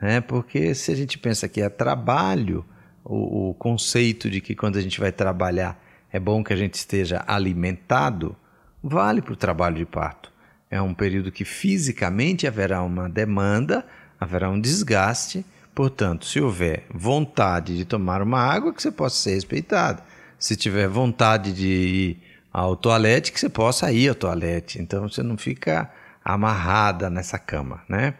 né? 0.00 0.20
Porque 0.20 0.74
se 0.74 0.92
a 0.92 0.94
gente 0.94 1.18
pensa 1.18 1.48
que 1.48 1.60
é 1.60 1.68
trabalho, 1.68 2.64
o, 3.04 3.50
o 3.50 3.54
conceito 3.54 4.28
de 4.28 4.40
que 4.40 4.54
quando 4.54 4.76
a 4.76 4.82
gente 4.82 5.00
vai 5.00 5.12
trabalhar 5.12 5.80
é 6.12 6.20
bom 6.20 6.42
que 6.42 6.52
a 6.52 6.56
gente 6.56 6.74
esteja 6.74 7.24
alimentado, 7.26 8.36
vale 8.82 9.22
para 9.22 9.32
o 9.32 9.36
trabalho 9.36 9.76
de 9.76 9.86
parto. 9.86 10.32
É 10.70 10.80
um 10.82 10.92
período 10.92 11.32
que 11.32 11.44
fisicamente 11.44 12.46
haverá 12.46 12.82
uma 12.82 13.08
demanda, 13.08 13.84
haverá 14.18 14.50
um 14.50 14.60
desgaste. 14.60 15.44
Portanto, 15.74 16.26
se 16.26 16.40
houver 16.40 16.84
vontade 16.92 17.76
de 17.76 17.84
tomar 17.84 18.22
uma 18.22 18.40
água, 18.40 18.72
que 18.72 18.82
você 18.82 18.90
possa 18.90 19.16
ser 19.16 19.34
respeitado. 19.34 20.02
Se 20.38 20.56
tiver 20.56 20.88
vontade 20.88 21.52
de 21.52 21.66
ir 21.66 22.22
ao 22.56 22.74
toalete, 22.74 23.32
que 23.32 23.38
você 23.38 23.50
possa 23.50 23.92
ir 23.92 24.08
ao 24.08 24.14
toalete. 24.14 24.80
Então 24.80 25.06
você 25.06 25.22
não 25.22 25.36
fica 25.36 25.92
amarrada 26.24 27.10
nessa 27.10 27.38
cama, 27.38 27.84
né? 27.86 28.14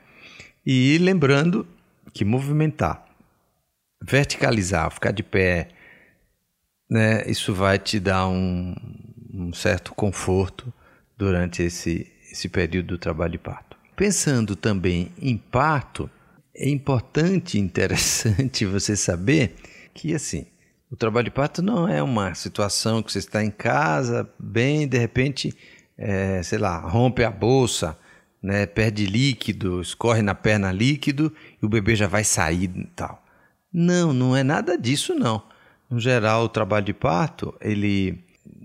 E 0.64 0.98
lembrando 0.98 1.66
que 2.12 2.22
movimentar, 2.22 3.02
verticalizar, 4.02 4.90
ficar 4.90 5.12
de 5.12 5.22
pé, 5.22 5.68
né? 6.90 7.24
Isso 7.26 7.54
vai 7.54 7.78
te 7.78 7.98
dar 7.98 8.28
um, 8.28 8.74
um 9.32 9.54
certo 9.54 9.94
conforto 9.94 10.70
durante 11.16 11.62
esse 11.62 12.12
esse 12.30 12.50
período 12.50 12.88
do 12.88 12.98
trabalho 12.98 13.32
de 13.32 13.38
parto. 13.38 13.74
Pensando 13.96 14.54
também 14.54 15.10
em 15.18 15.38
parto, 15.38 16.10
é 16.54 16.68
importante 16.68 17.56
e 17.56 17.60
interessante 17.62 18.66
você 18.66 18.94
saber 18.94 19.54
que 19.94 20.14
assim, 20.14 20.44
o 20.90 20.96
trabalho 20.96 21.24
de 21.24 21.30
parto 21.30 21.62
não 21.62 21.88
é 21.88 22.02
uma 22.02 22.34
situação 22.34 23.02
que 23.02 23.12
você 23.12 23.18
está 23.18 23.42
em 23.42 23.50
casa, 23.50 24.28
bem, 24.38 24.86
de 24.86 24.98
repente, 24.98 25.52
é, 25.98 26.42
sei 26.42 26.58
lá, 26.58 26.78
rompe 26.78 27.24
a 27.24 27.30
bolsa, 27.30 27.98
né, 28.42 28.66
perde 28.66 29.06
líquido, 29.06 29.80
escorre 29.80 30.22
na 30.22 30.34
perna 30.34 30.70
líquido 30.70 31.32
e 31.60 31.66
o 31.66 31.68
bebê 31.68 31.96
já 31.96 32.06
vai 32.06 32.22
sair 32.22 32.70
e 32.74 32.86
tal. 32.94 33.22
Não, 33.72 34.12
não 34.12 34.36
é 34.36 34.44
nada 34.44 34.78
disso 34.78 35.14
não. 35.14 35.42
No 35.90 35.98
geral, 35.98 36.44
o 36.44 36.48
trabalho 36.48 36.86
de 36.86 36.94
parto, 36.94 37.54
ele 37.60 38.24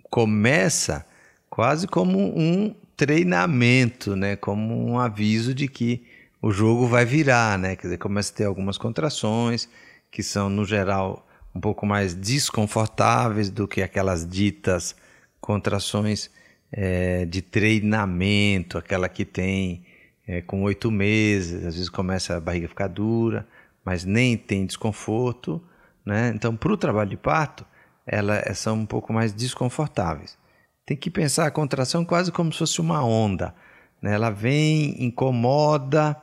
começa 0.10 1.06
quase 1.50 1.88
como 1.88 2.18
um 2.20 2.74
treinamento, 2.96 4.16
né? 4.16 4.36
Como 4.36 4.90
um 4.90 5.00
aviso 5.00 5.54
de 5.54 5.68
que 5.68 6.04
o 6.42 6.52
jogo 6.52 6.88
vai 6.88 7.06
virar, 7.06 7.58
né? 7.58 7.76
Quer 7.76 7.84
dizer, 7.84 7.98
começa 7.98 8.32
a 8.32 8.36
ter 8.36 8.46
algumas 8.46 8.78
contrações 8.78 9.68
que 10.10 10.24
são, 10.24 10.50
no 10.50 10.66
geral, 10.66 11.28
um 11.54 11.60
pouco 11.60 11.86
mais 11.86 12.14
desconfortáveis 12.14 13.50
do 13.50 13.68
que 13.68 13.82
aquelas 13.82 14.26
ditas 14.26 14.96
contrações 15.40 16.30
é, 16.72 17.26
de 17.26 17.42
treinamento, 17.42 18.78
aquela 18.78 19.10
que 19.10 19.26
tem 19.26 19.84
é, 20.28 20.42
com 20.42 20.64
oito 20.64 20.90
meses, 20.90 21.66
às 21.66 21.76
vezes 21.76 21.90
começa 21.90 22.38
a 22.38 22.40
barriga 22.40 22.68
ficar 22.68 22.88
dura, 22.88 23.48
mas 23.84 24.06
nem 24.06 24.38
tem 24.38 24.66
desconforto, 24.66 25.62
né? 26.06 26.32
Então, 26.34 26.56
para 26.56 26.72
o 26.72 26.78
trabalho 26.78 27.10
de 27.10 27.18
parto, 27.18 27.66
elas 28.06 28.58
são 28.58 28.76
um 28.76 28.86
pouco 28.86 29.14
mais 29.14 29.34
desconfortáveis. 29.34 30.38
tem 30.86 30.98
que 30.98 31.10
pensar 31.10 31.46
a 31.48 31.52
contração 31.52 32.04
quase 32.04 32.32
como 32.32 32.52
se 32.52 32.60
fosse 32.60 32.82
uma 32.82 33.04
onda. 33.04 33.54
Né? 34.02 34.14
Ela 34.14 34.30
vem, 34.30 35.04
incomoda 35.04 36.18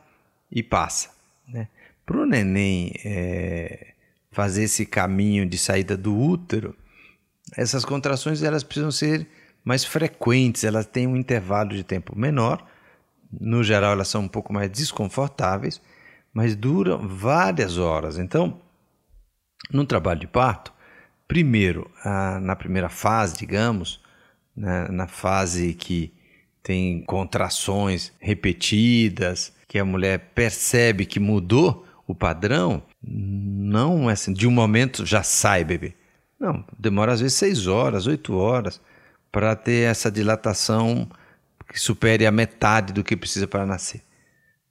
e 0.51 0.63
passa. 0.63 1.11
Né? 1.47 1.69
Para 2.05 2.19
o 2.19 2.27
neném 2.27 2.93
é, 3.05 3.88
fazer 4.31 4.65
esse 4.65 4.85
caminho 4.85 5.47
de 5.47 5.59
saída 5.59 5.97
do 5.97 6.17
útero, 6.17 6.75
essas 7.57 7.85
contrações 7.85 8.43
elas 8.43 8.63
precisam 8.63 8.91
ser 8.91 9.27
mais 9.65 9.85
frequentes, 9.85 10.65
elas 10.65 10.87
têm 10.87 11.07
um 11.07 11.17
intervalo 11.17 11.71
de 11.71 11.83
tempo 11.83 12.19
menor. 12.19 12.65
No 13.31 13.63
geral, 13.63 13.93
elas 13.93 14.09
são 14.09 14.23
um 14.23 14.29
pouco 14.29 14.53
mais 14.53 14.71
desconfortáveis, 14.71 15.81
mas 16.33 16.57
duram 16.57 17.07
várias 17.07 17.77
horas. 17.77 18.19
Então, 18.19 18.61
no 19.71 19.85
trabalho 19.85 20.21
de 20.21 20.27
parto, 20.27 20.73
primeiro, 21.27 21.91
a, 22.03 22.41
na 22.41 22.57
primeira 22.57 22.89
fase, 22.89 23.37
digamos, 23.37 24.01
na, 24.57 24.89
na 24.91 25.07
fase 25.07 25.75
que 25.75 26.15
tem 26.63 27.03
contrações 27.03 28.13
repetidas, 28.19 29.53
que 29.67 29.79
a 29.79 29.85
mulher 29.85 30.31
percebe 30.35 31.05
que 31.05 31.21
mudou 31.21 31.87
o 32.07 32.15
padrão, 32.15 32.83
não 33.03 34.09
é 34.11 34.13
assim, 34.13 34.33
de 34.33 34.47
um 34.47 34.51
momento 34.51 35.07
já 35.07 35.23
sai 35.23 35.65
bebê. 35.65 35.95
Não, 36.39 36.65
demora 36.79 37.13
às 37.13 37.21
vezes 37.21 37.37
seis 37.37 37.67
horas, 37.67 38.07
oito 38.07 38.37
horas 38.37 38.81
para 39.31 39.55
ter 39.55 39.91
essa 39.91 40.11
dilatação 40.11 41.09
que 41.71 41.79
supere 41.79 42.27
a 42.27 42.33
metade 42.33 42.93
do 42.93 43.05
que 43.05 43.17
precisa 43.17 43.47
para 43.47 43.67
nascer. 43.67 44.03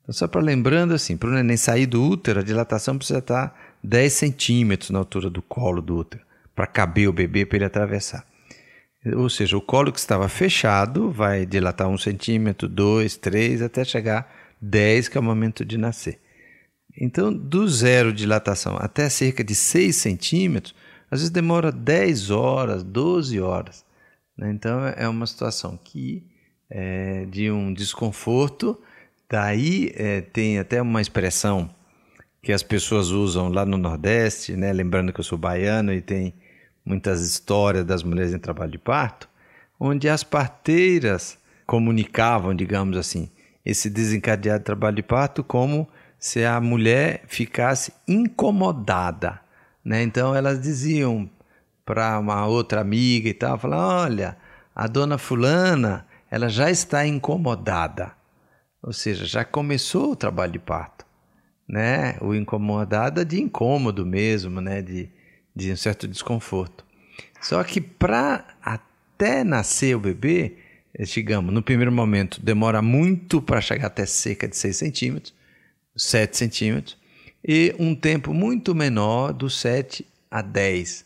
Então, 0.01 0.13
só 0.13 0.27
para 0.27 0.41
lembrando 0.41 0.93
assim, 0.93 1.17
para 1.17 1.29
o 1.29 1.33
neném 1.33 1.57
sair 1.57 1.85
do 1.85 2.01
útero, 2.03 2.39
a 2.39 2.43
dilatação 2.43 2.97
precisa 2.97 3.19
estar 3.19 3.55
10 3.83 4.13
centímetros 4.13 4.89
na 4.89 4.99
altura 4.99 5.29
do 5.29 5.41
colo 5.41 5.81
do 5.81 5.97
útero, 5.97 6.23
para 6.55 6.65
caber 6.65 7.07
o 7.07 7.13
bebê 7.13 7.45
para 7.45 7.57
ele 7.57 7.65
atravessar. 7.65 8.25
Ou 9.15 9.29
seja, 9.29 9.55
o 9.55 9.61
colo 9.61 9.91
que 9.91 9.99
estava 9.99 10.27
fechado 10.27 11.11
vai 11.11 11.45
dilatar 11.45 11.87
um 11.87 11.97
centímetro, 11.97 12.67
dois, 12.67 13.15
três, 13.15 13.61
até 13.61 13.83
chegar 13.83 14.33
10, 14.61 15.07
que 15.07 15.17
é 15.17 15.21
o 15.21 15.23
momento 15.23 15.63
de 15.63 15.77
nascer. 15.77 16.19
Então, 16.99 17.31
do 17.31 17.67
zero 17.67 18.11
dilatação 18.11 18.75
até 18.79 19.07
cerca 19.09 19.43
de 19.43 19.53
6 19.53 19.95
centímetros, 19.95 20.73
às 21.11 21.19
vezes 21.19 21.29
demora 21.29 21.71
10 21.71 22.31
horas, 22.31 22.83
12 22.83 23.39
horas. 23.39 23.85
Né? 24.37 24.51
Então, 24.51 24.85
é 24.85 25.07
uma 25.07 25.27
situação 25.27 25.79
que 25.81 26.25
é 26.69 27.25
de 27.25 27.51
um 27.51 27.73
desconforto. 27.73 28.77
Daí 29.29 29.91
é, 29.95 30.21
tem 30.21 30.57
até 30.57 30.81
uma 30.81 31.01
expressão 31.01 31.69
que 32.41 32.51
as 32.51 32.63
pessoas 32.63 33.09
usam 33.09 33.49
lá 33.49 33.65
no 33.65 33.77
Nordeste, 33.77 34.55
né? 34.55 34.73
lembrando 34.73 35.13
que 35.13 35.19
eu 35.19 35.23
sou 35.23 35.37
baiano 35.37 35.93
e 35.93 36.01
tem 36.01 36.33
muitas 36.85 37.21
histórias 37.21 37.85
das 37.85 38.03
mulheres 38.03 38.33
em 38.33 38.39
trabalho 38.39 38.71
de 38.71 38.77
parto, 38.77 39.29
onde 39.79 40.07
as 40.07 40.23
parteiras 40.23 41.37
comunicavam, 41.65 42.55
digamos 42.55 42.97
assim, 42.97 43.29
esse 43.65 43.89
desencadeado 43.89 44.59
de 44.59 44.65
trabalho 44.65 44.95
de 44.95 45.03
parto 45.03 45.43
como 45.43 45.87
se 46.19 46.43
a 46.43 46.59
mulher 46.59 47.23
ficasse 47.27 47.93
incomodada. 48.07 49.39
Né? 49.83 50.03
Então 50.03 50.35
elas 50.35 50.61
diziam 50.61 51.29
para 51.85 52.19
uma 52.19 52.45
outra 52.45 52.81
amiga 52.81 53.29
e 53.29 53.33
tal, 53.33 53.57
falar, 53.57 54.03
olha, 54.03 54.37
a 54.75 54.87
dona 54.87 55.17
fulana, 55.17 56.05
ela 56.29 56.49
já 56.49 56.69
está 56.69 57.05
incomodada. 57.05 58.11
Ou 58.81 58.93
seja, 58.93 59.25
já 59.25 59.45
começou 59.45 60.11
o 60.11 60.15
trabalho 60.15 60.51
de 60.53 60.59
parto. 60.59 61.05
Né? 61.67 62.17
O 62.21 62.33
incomodada 62.33 63.23
de 63.23 63.41
incômodo 63.41 64.05
mesmo, 64.05 64.61
né? 64.61 64.81
de 64.81 65.09
de 65.57 65.71
um 65.71 65.75
certo 65.75 66.07
desconforto. 66.07 66.85
Só 67.41 67.63
que 67.63 67.81
para 67.81 68.45
até 68.61 69.43
nascer 69.43 69.95
o 69.95 69.99
bebê, 69.99 70.57
digamos, 70.99 71.51
no 71.51 71.63
primeiro 71.63 71.91
momento 71.91 72.39
demora 72.41 72.81
muito 72.81 73.41
para 73.41 73.59
chegar 73.59 73.87
até 73.87 74.05
cerca 74.05 74.47
de 74.47 74.55
6 74.55 74.77
centímetros, 74.77 75.33
7 75.97 76.37
centímetros, 76.37 76.97
e 77.43 77.75
um 77.79 77.95
tempo 77.95 78.33
muito 78.33 78.75
menor 78.75 79.33
dos 79.33 79.59
7 79.59 80.05
a 80.29 80.41
10. 80.41 81.05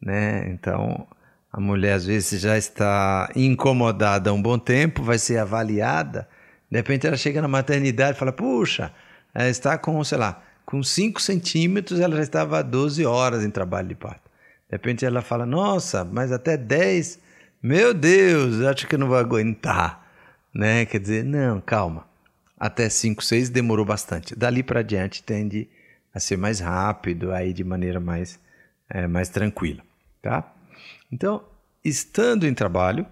Né? 0.00 0.48
Então, 0.50 1.06
a 1.52 1.60
mulher 1.60 1.94
às 1.94 2.06
vezes 2.06 2.40
já 2.40 2.56
está 2.56 3.30
incomodada 3.34 4.30
há 4.30 4.32
um 4.32 4.40
bom 4.40 4.58
tempo, 4.58 5.02
vai 5.02 5.18
ser 5.18 5.38
avaliada, 5.38 6.28
de 6.70 6.76
repente 6.76 7.06
ela 7.06 7.16
chega 7.16 7.42
na 7.42 7.48
maternidade 7.48 8.16
e 8.16 8.18
fala, 8.18 8.32
puxa, 8.32 8.92
ela 9.34 9.48
está 9.48 9.76
com, 9.78 10.02
sei 10.04 10.18
lá, 10.18 10.42
com 10.64 10.82
5 10.82 11.20
centímetros, 11.20 11.98
ela 11.98 12.16
já 12.16 12.22
estava 12.22 12.62
12 12.62 13.04
horas 13.06 13.42
em 13.42 13.50
trabalho 13.50 13.88
de 13.88 13.94
parto. 13.94 14.28
De 14.68 14.76
repente 14.76 15.04
ela 15.04 15.22
fala: 15.22 15.46
Nossa, 15.46 16.04
mas 16.04 16.30
até 16.30 16.56
10, 16.56 17.18
meu 17.62 17.94
Deus, 17.94 18.60
acho 18.60 18.86
que 18.86 18.94
eu 18.94 18.98
não 18.98 19.08
vou 19.08 19.16
aguentar. 19.16 20.06
Né? 20.54 20.84
Quer 20.84 21.00
dizer, 21.00 21.24
não, 21.24 21.60
calma. 21.60 22.06
Até 22.58 22.88
5, 22.88 23.22
6 23.22 23.50
demorou 23.50 23.84
bastante. 23.84 24.34
Dali 24.34 24.62
para 24.62 24.82
diante 24.82 25.22
tende 25.22 25.68
a 26.12 26.18
ser 26.18 26.36
mais 26.36 26.60
rápido, 26.60 27.32
aí 27.32 27.52
de 27.52 27.62
maneira 27.62 28.00
mais, 28.00 28.40
é, 28.88 29.06
mais 29.06 29.28
tranquila. 29.28 29.82
Tá? 30.20 30.52
Então, 31.12 31.44
estando 31.84 32.46
em 32.46 32.54
trabalho, 32.54 33.06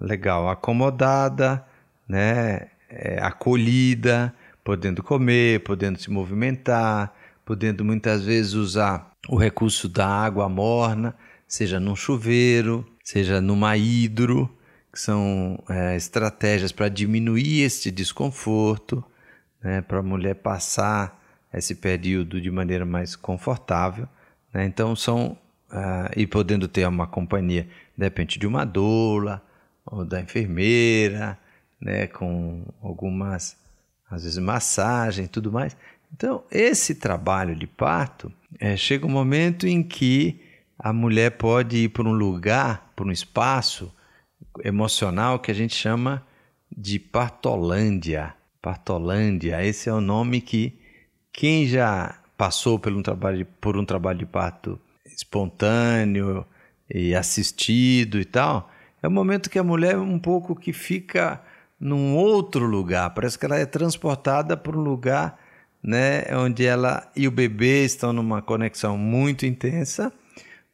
legal, 0.00 0.48
acomodada, 0.48 1.64
né? 2.08 2.68
É, 2.88 3.18
acolhida, 3.22 4.34
podendo 4.62 5.02
comer, 5.02 5.60
podendo 5.60 5.98
se 5.98 6.10
movimentar, 6.10 7.14
podendo 7.44 7.84
muitas 7.84 8.24
vezes 8.24 8.52
usar 8.52 9.12
o 9.28 9.36
recurso 9.36 9.88
da 9.88 10.06
água 10.06 10.48
morna, 10.48 11.14
seja 11.48 11.80
num 11.80 11.96
chuveiro, 11.96 12.86
seja 13.02 13.40
numa 13.40 13.76
hidro, 13.76 14.50
que 14.92 15.00
são 15.00 15.58
é, 15.68 15.96
estratégias 15.96 16.70
para 16.70 16.88
diminuir 16.88 17.62
este 17.62 17.90
desconforto, 17.90 19.02
né, 19.62 19.80
para 19.80 20.00
a 20.00 20.02
mulher 20.02 20.34
passar 20.34 21.18
esse 21.52 21.74
período 21.74 22.40
de 22.40 22.50
maneira 22.50 22.84
mais 22.84 23.16
confortável. 23.16 24.06
Né? 24.52 24.66
Então 24.66 24.94
são 24.94 25.38
uh, 25.70 26.10
e 26.14 26.26
podendo 26.26 26.68
ter 26.68 26.86
uma 26.86 27.06
companhia, 27.06 27.66
de 27.96 28.04
repente 28.04 28.38
de 28.38 28.46
uma 28.46 28.64
doula 28.64 29.42
ou 29.86 30.04
da 30.04 30.20
enfermeira, 30.20 31.38
né, 31.80 32.06
com 32.06 32.62
algumas 32.82 33.56
às 34.10 34.24
vezes 34.24 34.38
massagem 34.38 35.24
e 35.24 35.28
tudo 35.28 35.50
mais. 35.50 35.74
Então, 36.14 36.44
esse 36.50 36.96
trabalho 36.96 37.56
de 37.56 37.66
parto, 37.66 38.30
é, 38.60 38.76
chega 38.76 39.06
um 39.06 39.10
momento 39.10 39.66
em 39.66 39.82
que 39.82 40.38
a 40.78 40.92
mulher 40.92 41.30
pode 41.30 41.78
ir 41.78 41.88
para 41.88 42.06
um 42.06 42.12
lugar, 42.12 42.92
para 42.94 43.06
um 43.06 43.10
espaço 43.10 43.90
emocional 44.64 45.38
que 45.38 45.50
a 45.50 45.54
gente 45.54 45.74
chama 45.74 46.24
de 46.76 46.98
partolândia. 46.98 48.34
Partolândia, 48.60 49.64
esse 49.64 49.88
é 49.88 49.92
o 49.92 50.00
nome 50.00 50.40
que 50.40 50.78
quem 51.32 51.66
já 51.66 52.18
passou 52.36 52.78
por 52.78 52.92
um 52.92 53.02
trabalho 53.02 53.38
de, 53.38 53.44
por 53.44 53.76
um 53.76 53.84
trabalho 53.84 54.18
de 54.18 54.26
parto 54.26 54.78
espontâneo 55.06 56.46
e 56.92 57.14
assistido 57.14 58.20
e 58.20 58.24
tal, 58.24 58.70
é 59.02 59.08
o 59.08 59.10
momento 59.10 59.50
que 59.50 59.58
a 59.58 59.64
mulher 59.64 59.98
um 59.98 60.18
pouco 60.18 60.54
que 60.54 60.72
fica 60.72 61.40
num 61.78 62.14
outro 62.14 62.66
lugar. 62.66 63.10
Parece 63.10 63.38
que 63.38 63.44
ela 63.44 63.58
é 63.58 63.66
transportada 63.66 64.56
para 64.56 64.76
um 64.76 64.82
lugar 64.82 65.38
né, 65.82 66.24
onde 66.36 66.64
ela 66.64 67.10
e 67.16 67.26
o 67.26 67.30
bebê 67.30 67.84
estão 67.84 68.12
numa 68.12 68.40
conexão 68.40 68.96
muito 68.96 69.44
intensa, 69.44 70.12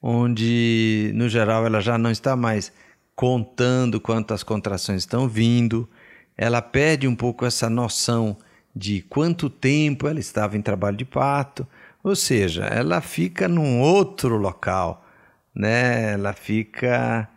onde 0.02 1.10
no 1.14 1.28
geral 1.28 1.64
ela 1.64 1.80
já 1.80 1.96
não 1.96 2.10
está 2.10 2.36
mais 2.36 2.70
contando 3.18 4.00
quantas 4.00 4.44
contrações 4.44 5.02
estão 5.02 5.26
vindo, 5.28 5.88
ela 6.36 6.62
perde 6.62 7.08
um 7.08 7.16
pouco 7.16 7.44
essa 7.44 7.68
noção 7.68 8.36
de 8.72 9.02
quanto 9.08 9.50
tempo 9.50 10.06
ela 10.06 10.20
estava 10.20 10.56
em 10.56 10.62
trabalho 10.62 10.96
de 10.96 11.04
parto, 11.04 11.66
ou 12.00 12.14
seja, 12.14 12.66
ela 12.66 13.00
fica 13.00 13.48
num 13.48 13.80
outro 13.80 14.36
local, 14.36 15.04
né? 15.52 16.12
Ela 16.12 16.32
fica 16.32 17.28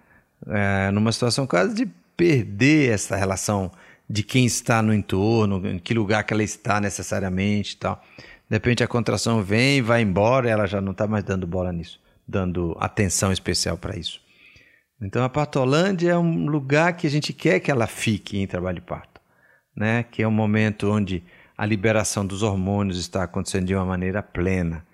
é, 0.46 0.91
numa 0.91 1.12
situação 1.12 1.48
quase 1.48 1.74
de 1.74 1.88
perder 2.15 2.91
essa 2.91 3.15
relação 3.15 3.72
de 4.08 4.22
quem 4.22 4.46
está 4.46 4.84
no 4.84 4.94
entorno, 4.94 5.67
em 5.67 5.80
que 5.80 5.96
lugar 5.96 6.24
que 6.26 6.32
ela 6.32 6.44
está 6.44 6.80
necessariamente 6.80 7.74
e 7.74 7.78
tal. 7.78 8.04
De 8.48 8.56
repente 8.56 8.84
a 8.84 8.88
contração 8.88 9.41
vem, 9.41 9.82
vai 9.82 10.04
embora, 10.04 10.48
ela 10.48 10.67
já 10.67 10.80
não 10.80 10.91
está 10.91 11.08
mais 11.08 11.24
dando 11.24 11.48
bola 11.48 11.74
nisso, 11.74 12.00
dando 12.28 12.78
atenção 12.80 13.32
especial 13.32 13.80
para 13.80 13.98
isso. 13.98 14.22
Então 15.01 15.23
a 15.23 15.29
partolândia 15.29 16.11
é 16.11 16.17
um 16.17 16.45
lugar 16.45 16.93
que 16.93 17.07
a 17.07 17.09
gente 17.09 17.33
quer 17.33 17.59
que 17.59 17.71
ela 17.71 17.87
fique 17.87 18.37
em 18.37 18.45
trabalho 18.45 18.75
de 18.75 18.81
parto, 18.81 19.19
né? 19.75 20.03
Que 20.03 20.21
é 20.21 20.27
um 20.27 20.31
momento 20.31 20.91
onde 20.91 21.23
a 21.57 21.65
liberação 21.65 22.25
dos 22.25 22.43
hormônios 22.43 22.99
está 22.99 23.23
acontecendo 23.23 23.65
de 23.65 23.75
uma 23.75 23.85
maneira 23.85 24.21
plena. 24.21 24.85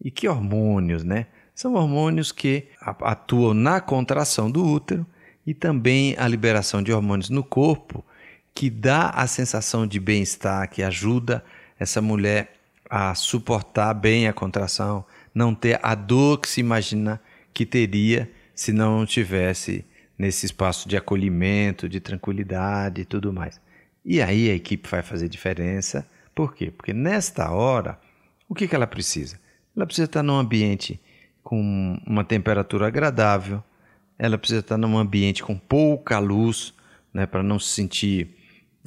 E 0.00 0.10
que 0.10 0.26
hormônios, 0.28 1.04
né? 1.04 1.26
São 1.54 1.74
hormônios 1.74 2.32
que 2.32 2.68
atuam 2.80 3.54
na 3.54 3.80
contração 3.80 4.50
do 4.50 4.64
útero 4.64 5.06
e 5.46 5.54
também 5.54 6.16
a 6.18 6.26
liberação 6.26 6.82
de 6.82 6.92
hormônios 6.92 7.30
no 7.30 7.44
corpo, 7.44 8.04
que 8.54 8.68
dá 8.68 9.10
a 9.10 9.26
sensação 9.26 9.86
de 9.86 10.00
bem-estar, 10.00 10.68
que 10.68 10.82
ajuda 10.82 11.44
essa 11.78 12.00
mulher 12.00 12.52
a 12.90 13.14
suportar 13.14 13.94
bem 13.94 14.26
a 14.26 14.32
contração, 14.32 15.04
não 15.34 15.54
ter 15.54 15.78
a 15.82 15.94
dor 15.94 16.38
que 16.40 16.48
se 16.48 16.60
imagina 16.60 17.20
que 17.54 17.64
teria 17.64 18.30
se 18.54 18.72
não 18.72 19.04
tivesse 19.06 19.84
nesse 20.18 20.46
espaço 20.46 20.88
de 20.88 20.96
acolhimento, 20.96 21.88
de 21.88 22.00
tranquilidade 22.00 23.02
e 23.02 23.04
tudo 23.04 23.32
mais. 23.32 23.60
E 24.04 24.20
aí 24.20 24.50
a 24.50 24.54
equipe 24.54 24.88
vai 24.88 25.02
fazer 25.02 25.28
diferença. 25.28 26.06
Por 26.34 26.54
quê? 26.54 26.70
Porque 26.70 26.92
nesta 26.92 27.50
hora, 27.50 27.98
o 28.48 28.54
que, 28.54 28.68
que 28.68 28.74
ela 28.74 28.86
precisa? 28.86 29.38
Ela 29.76 29.86
precisa 29.86 30.06
estar 30.06 30.22
num 30.22 30.36
ambiente 30.36 31.00
com 31.42 31.98
uma 32.06 32.24
temperatura 32.24 32.86
agradável, 32.86 33.62
ela 34.18 34.38
precisa 34.38 34.60
estar 34.60 34.76
num 34.76 34.96
ambiente 34.96 35.42
com 35.42 35.58
pouca 35.58 36.18
luz, 36.18 36.72
né, 37.12 37.26
para 37.26 37.42
não 37.42 37.58
se 37.58 37.68
sentir 37.70 38.36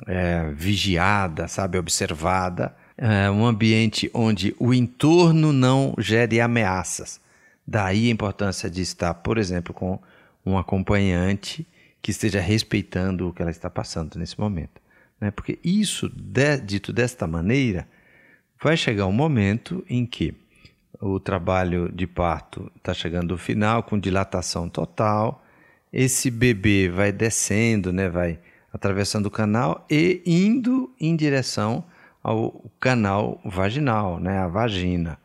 é, 0.07 0.51
vigiada, 0.51 1.47
sabe, 1.47 1.77
observada. 1.77 2.75
É 2.97 3.29
um 3.29 3.45
ambiente 3.45 4.09
onde 4.13 4.55
o 4.57 4.73
entorno 4.73 5.51
não 5.51 5.93
gere 5.97 6.39
ameaças. 6.39 7.19
Daí 7.67 8.09
a 8.09 8.11
importância 8.11 8.69
de 8.69 8.81
estar, 8.81 9.13
por 9.15 9.37
exemplo, 9.37 9.73
com 9.73 9.99
um 10.45 10.57
acompanhante 10.57 11.67
que 12.01 12.11
esteja 12.11 12.39
respeitando 12.39 13.27
o 13.27 13.33
que 13.33 13.41
ela 13.41 13.49
está 13.49 13.69
passando 13.69 14.17
nesse 14.17 14.39
momento. 14.39 14.79
Né? 15.19 15.31
Porque 15.31 15.57
isso, 15.63 16.07
de, 16.09 16.57
dito 16.57 16.93
desta 16.93 17.25
maneira, 17.25 17.87
vai 18.61 18.77
chegar 18.77 19.07
um 19.07 19.11
momento 19.11 19.83
em 19.89 20.05
que 20.05 20.35
o 21.01 21.19
trabalho 21.19 21.91
de 21.91 22.05
parto 22.05 22.71
está 22.77 22.93
chegando 22.93 23.33
ao 23.33 23.37
final, 23.37 23.83
com 23.83 23.99
dilatação 23.99 24.69
total, 24.69 25.43
esse 25.91 26.29
bebê 26.29 26.89
vai 26.89 27.11
descendo, 27.11 27.91
né? 27.91 28.09
vai 28.09 28.39
atravessando 28.71 29.27
o 29.27 29.31
canal 29.31 29.85
e 29.89 30.21
indo 30.25 30.93
em 30.99 31.15
direção 31.15 31.83
ao 32.21 32.69
canal 32.79 33.39
vaginal, 33.43 34.19
né? 34.19 34.39
a 34.39 34.47
vagina. 34.47 35.17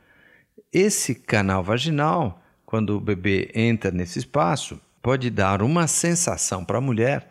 Esse 0.73 1.15
canal 1.17 1.65
vaginal, 1.65 2.41
quando 2.65 2.97
o 2.97 3.01
bebê 3.01 3.51
entra 3.55 3.91
nesse 3.91 4.21
espaço, 4.21 4.81
pode 5.03 5.29
dar 5.29 5.63
uma 5.63 5.89
sensação 5.89 6.65
para 6.65 6.79
a 6.79 6.81
mulher 6.81 7.29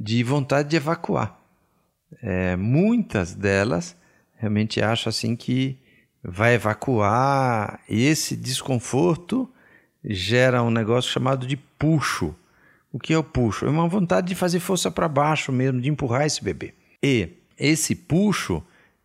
de 0.00 0.22
vontade 0.22 0.70
de 0.70 0.76
evacuar. 0.76 1.38
É, 2.22 2.56
muitas 2.56 3.34
delas 3.34 3.94
realmente 4.36 4.80
acham 4.80 5.10
assim 5.10 5.36
que 5.36 5.76
vai 6.22 6.54
evacuar 6.54 7.80
e 7.88 8.06
esse 8.06 8.34
desconforto 8.34 9.50
gera 10.02 10.62
um 10.62 10.70
negócio 10.70 11.10
chamado 11.10 11.46
de 11.46 11.56
puxo. 11.56 12.34
O 12.90 12.98
que 12.98 13.12
é 13.12 13.18
o 13.18 13.24
puxo? 13.24 13.66
É 13.66 13.68
uma 13.68 13.86
vontade 13.86 14.28
de 14.28 14.34
fazer 14.34 14.60
força 14.60 14.90
para 14.90 15.08
baixo 15.08 15.52
mesmo, 15.52 15.80
de 15.80 15.90
empurrar 15.90 16.24
esse 16.24 16.42
bebê. 16.42 16.72
E 17.02 17.28
esse 17.58 17.94
puxo, 17.94 18.62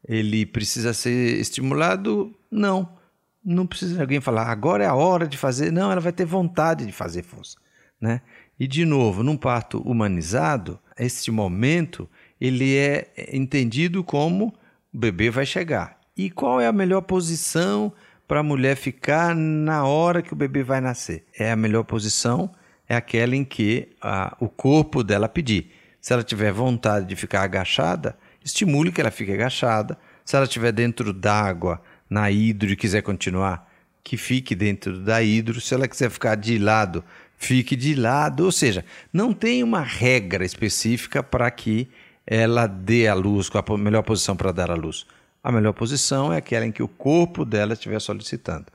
ele 0.08 0.46
precisa 0.46 0.94
ser 0.94 1.38
estimulado? 1.38 2.34
Não. 2.50 3.03
Não 3.44 3.66
precisa 3.66 4.02
alguém 4.02 4.22
falar, 4.22 4.50
agora 4.50 4.84
é 4.84 4.88
a 4.88 4.96
hora 4.96 5.28
de 5.28 5.38
fazer. 5.38 5.72
Não, 5.72 5.92
ela 5.92 6.02
vai 6.02 6.12
ter 6.12 6.26
vontade 6.26 6.86
de 6.86 6.92
fazer 6.92 7.24
força. 7.24 7.58
Né? 8.00 8.22
E, 8.60 8.68
de 8.68 8.86
novo, 8.86 9.24
num 9.24 9.38
parto 9.38 9.80
humanizado, 9.82 10.80
este 10.98 11.32
momento 11.32 12.10
ele 12.40 12.76
é 12.76 13.12
entendido 13.32 14.04
como 14.04 14.54
o 14.94 14.98
bebê 14.98 15.30
vai 15.30 15.46
chegar. 15.46 16.00
E 16.16 16.30
qual 16.30 16.62
é 16.62 16.68
a 16.68 16.72
melhor 16.72 17.02
posição 17.02 17.92
para 18.28 18.40
a 18.40 18.44
mulher 18.44 18.76
ficar 18.76 19.36
na 19.36 19.86
hora 19.86 20.22
que 20.22 20.34
o 20.34 20.36
bebê 20.36 20.64
vai 20.64 20.80
nascer? 20.80 21.26
É 21.38 21.52
a 21.52 21.56
melhor 21.56 21.84
posição 21.84 22.52
é 22.88 22.96
aquela 22.96 23.36
em 23.36 23.44
que 23.44 23.90
a, 24.02 24.36
o 24.40 24.48
corpo 24.48 25.04
dela 25.04 25.28
pedir. 25.28 25.72
Se 26.02 26.14
ela 26.14 26.24
tiver 26.24 26.52
vontade 26.52 27.06
de 27.06 27.16
ficar 27.16 27.42
agachada, 27.42 28.18
estimule 28.44 28.92
que 28.92 29.02
ela 29.02 29.12
fique 29.12 29.32
agachada. 29.32 29.98
Se 30.26 30.36
ela 30.36 30.46
estiver 30.46 30.72
dentro 30.72 31.14
d'água, 31.14 31.82
na 32.14 32.30
hidro 32.30 32.72
e 32.72 32.76
quiser 32.76 33.02
continuar, 33.02 33.68
que 34.04 34.18
fique 34.18 34.54
dentro 34.54 35.00
da 35.00 35.24
hidro. 35.24 35.60
Se 35.60 35.74
ela 35.74 35.88
quiser 35.88 36.12
ficar 36.12 36.36
de 36.36 36.60
lado, 36.60 37.04
fique 37.36 37.76
de 37.76 37.96
lado. 37.96 38.46
Ou 38.46 38.52
seja, 38.52 38.86
não 39.12 39.34
tem 39.34 39.64
uma 39.64 39.82
regra 39.82 40.46
específica 40.46 41.24
para 41.24 41.50
que 41.50 41.90
ela 42.26 42.68
dê 42.68 43.08
a 43.08 43.16
luz, 43.16 43.50
com 43.50 43.58
a 43.58 43.78
melhor 43.78 44.04
posição 44.04 44.36
para 44.36 44.52
dar 44.52 44.70
a 44.70 44.76
luz. 44.76 45.08
A 45.44 45.52
melhor 45.52 45.74
posição 45.74 46.32
é 46.32 46.38
aquela 46.38 46.66
em 46.66 46.72
que 46.72 46.84
o 46.84 46.88
corpo 46.88 47.44
dela 47.44 47.74
estiver 47.74 48.00
solicitando. 48.00 48.68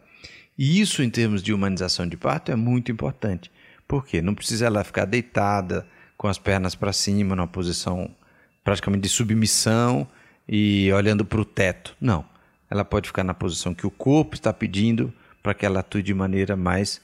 E 0.59 0.81
isso, 0.81 1.01
em 1.03 1.09
termos 1.09 1.41
de 1.41 1.53
humanização 1.53 2.07
de 2.07 2.17
parto, 2.17 2.51
é 2.51 2.57
muito 2.57 2.91
importante. 2.91 3.51
Por 3.87 4.05
quê? 4.05 4.21
Não 4.21 4.35
precisa 4.35 4.67
ela 4.67 4.83
ficar 4.83 5.05
deitada, 5.05 5.87
com 6.17 6.27
as 6.27 6.37
pernas 6.37 6.75
para 6.75 6.93
cima, 6.93 7.37
numa 7.37 7.47
posição 7.47 8.11
praticamente 8.65 9.03
de 9.03 9.09
submissão 9.09 10.07
e 10.49 10.93
olhando 10.93 11.25
para 11.25 11.41
o 11.41 11.45
teto. 11.45 11.97
Não. 12.01 12.25
Ela 12.71 12.85
pode 12.85 13.09
ficar 13.09 13.25
na 13.25 13.35
posição 13.35 13.75
que 13.75 13.87
o 13.87 13.91
corpo 13.91 14.35
está 14.35 14.53
pedindo 14.53 15.13
para 15.43 15.55
que 15.55 15.65
ela 15.65 15.81
atue 15.81 16.03
de 16.03 16.13
maneira 16.13 16.57
mais 16.57 17.01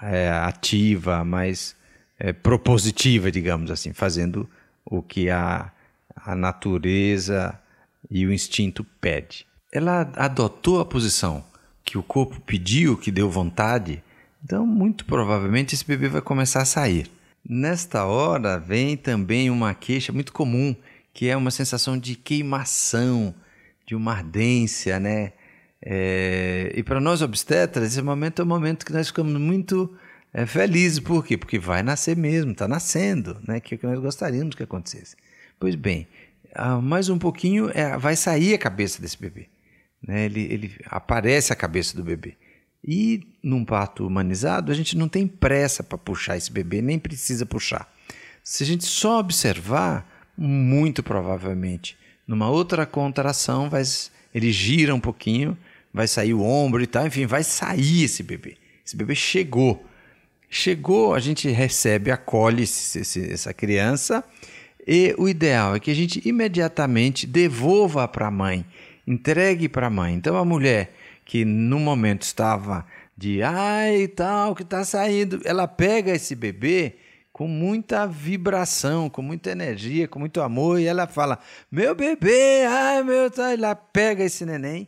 é, 0.00 0.30
ativa, 0.30 1.24
mais 1.24 1.76
é, 2.18 2.32
propositiva, 2.32 3.30
digamos 3.30 3.70
assim, 3.70 3.92
fazendo 3.92 4.48
o 4.84 5.02
que 5.02 5.30
a, 5.30 5.70
a 6.16 6.34
natureza 6.34 7.58
e 8.10 8.26
o 8.26 8.32
instinto 8.32 8.84
pede. 9.00 9.46
Ela 9.72 10.10
adotou 10.16 10.80
a 10.80 10.84
posição 10.84 11.44
que 11.84 11.98
o 11.98 12.02
corpo 12.02 12.40
pediu, 12.40 12.96
que 12.96 13.10
deu 13.10 13.30
vontade, 13.30 14.02
então 14.42 14.66
muito 14.66 15.04
provavelmente 15.04 15.74
esse 15.74 15.84
bebê 15.84 16.08
vai 16.08 16.22
começar 16.22 16.62
a 16.62 16.66
sair. 16.66 17.10
Nesta 17.46 18.04
hora 18.04 18.58
vem 18.58 18.96
também 18.96 19.50
uma 19.50 19.74
queixa 19.74 20.12
muito 20.12 20.32
comum, 20.32 20.74
que 21.12 21.28
é 21.28 21.36
uma 21.36 21.50
sensação 21.50 21.98
de 21.98 22.14
queimação, 22.14 23.34
de 23.86 23.94
uma 23.94 24.12
ardência, 24.12 24.98
né? 24.98 25.32
É, 25.86 26.72
e 26.74 26.82
para 26.82 26.98
nós 26.98 27.20
obstetras, 27.20 27.92
esse 27.92 28.02
momento 28.02 28.40
é 28.40 28.44
um 28.44 28.48
momento 28.48 28.86
que 28.86 28.92
nós 28.92 29.08
ficamos 29.08 29.34
muito 29.34 29.94
é, 30.32 30.46
felizes. 30.46 30.98
Por 30.98 31.24
quê? 31.24 31.36
Porque 31.36 31.58
vai 31.58 31.82
nascer 31.82 32.16
mesmo, 32.16 32.52
está 32.52 32.66
nascendo, 32.66 33.38
né? 33.46 33.60
que 33.60 33.74
é 33.74 33.76
o 33.76 33.78
que 33.78 33.86
nós 33.86 34.00
gostaríamos 34.00 34.54
que 34.54 34.62
acontecesse. 34.62 35.14
Pois 35.60 35.74
bem, 35.74 36.08
ah, 36.54 36.80
mais 36.80 37.10
um 37.10 37.18
pouquinho 37.18 37.70
é, 37.74 37.98
vai 37.98 38.16
sair 38.16 38.54
a 38.54 38.58
cabeça 38.58 39.02
desse 39.02 39.20
bebê. 39.20 39.48
Né? 40.02 40.24
Ele, 40.24 40.40
ele 40.50 40.74
aparece 40.86 41.52
a 41.52 41.56
cabeça 41.56 41.94
do 41.94 42.02
bebê. 42.02 42.34
E 42.82 43.20
num 43.42 43.64
parto 43.64 44.06
humanizado, 44.06 44.72
a 44.72 44.74
gente 44.74 44.96
não 44.96 45.08
tem 45.08 45.26
pressa 45.26 45.82
para 45.82 45.98
puxar 45.98 46.36
esse 46.36 46.50
bebê, 46.50 46.80
nem 46.80 46.98
precisa 46.98 47.44
puxar. 47.44 47.92
Se 48.42 48.62
a 48.62 48.66
gente 48.66 48.84
só 48.84 49.20
observar, 49.20 50.06
muito 50.36 51.02
provavelmente, 51.02 51.96
numa 52.26 52.48
outra 52.48 52.86
contração, 52.86 53.68
vai, 53.68 53.82
ele 54.34 54.52
gira 54.52 54.94
um 54.94 55.00
pouquinho 55.00 55.56
vai 55.94 56.08
sair 56.08 56.34
o 56.34 56.42
ombro 56.42 56.82
e 56.82 56.88
tal, 56.88 57.06
enfim, 57.06 57.24
vai 57.24 57.44
sair 57.44 58.02
esse 58.02 58.24
bebê. 58.24 58.56
Esse 58.84 58.96
bebê 58.96 59.14
chegou. 59.14 59.86
Chegou, 60.50 61.14
a 61.14 61.20
gente 61.20 61.48
recebe, 61.48 62.10
acolhe 62.10 62.64
esse, 62.64 62.98
esse, 62.98 63.32
essa 63.32 63.54
criança 63.54 64.24
e 64.86 65.14
o 65.16 65.28
ideal 65.28 65.76
é 65.76 65.80
que 65.80 65.90
a 65.90 65.94
gente 65.94 66.20
imediatamente 66.28 67.26
devolva 67.26 68.06
para 68.06 68.26
a 68.26 68.30
mãe, 68.30 68.66
entregue 69.06 69.68
para 69.68 69.86
a 69.86 69.90
mãe. 69.90 70.14
Então 70.14 70.36
a 70.36 70.44
mulher 70.44 70.94
que 71.24 71.44
no 71.44 71.78
momento 71.78 72.22
estava 72.22 72.84
de 73.16 73.42
ai 73.42 74.08
tal, 74.08 74.54
que 74.54 74.62
está 74.62 74.84
saindo, 74.84 75.40
ela 75.44 75.66
pega 75.66 76.12
esse 76.12 76.34
bebê 76.34 76.96
com 77.34 77.48
muita 77.48 78.06
vibração, 78.06 79.10
com 79.10 79.20
muita 79.20 79.50
energia, 79.50 80.06
com 80.06 80.20
muito 80.20 80.40
amor, 80.40 80.78
e 80.78 80.86
ela 80.86 81.08
fala: 81.08 81.40
Meu 81.68 81.92
bebê, 81.92 82.64
ai 82.64 83.02
meu, 83.02 83.28
tá. 83.28 83.52
ela 83.52 83.74
pega 83.74 84.22
esse 84.22 84.46
neném 84.46 84.86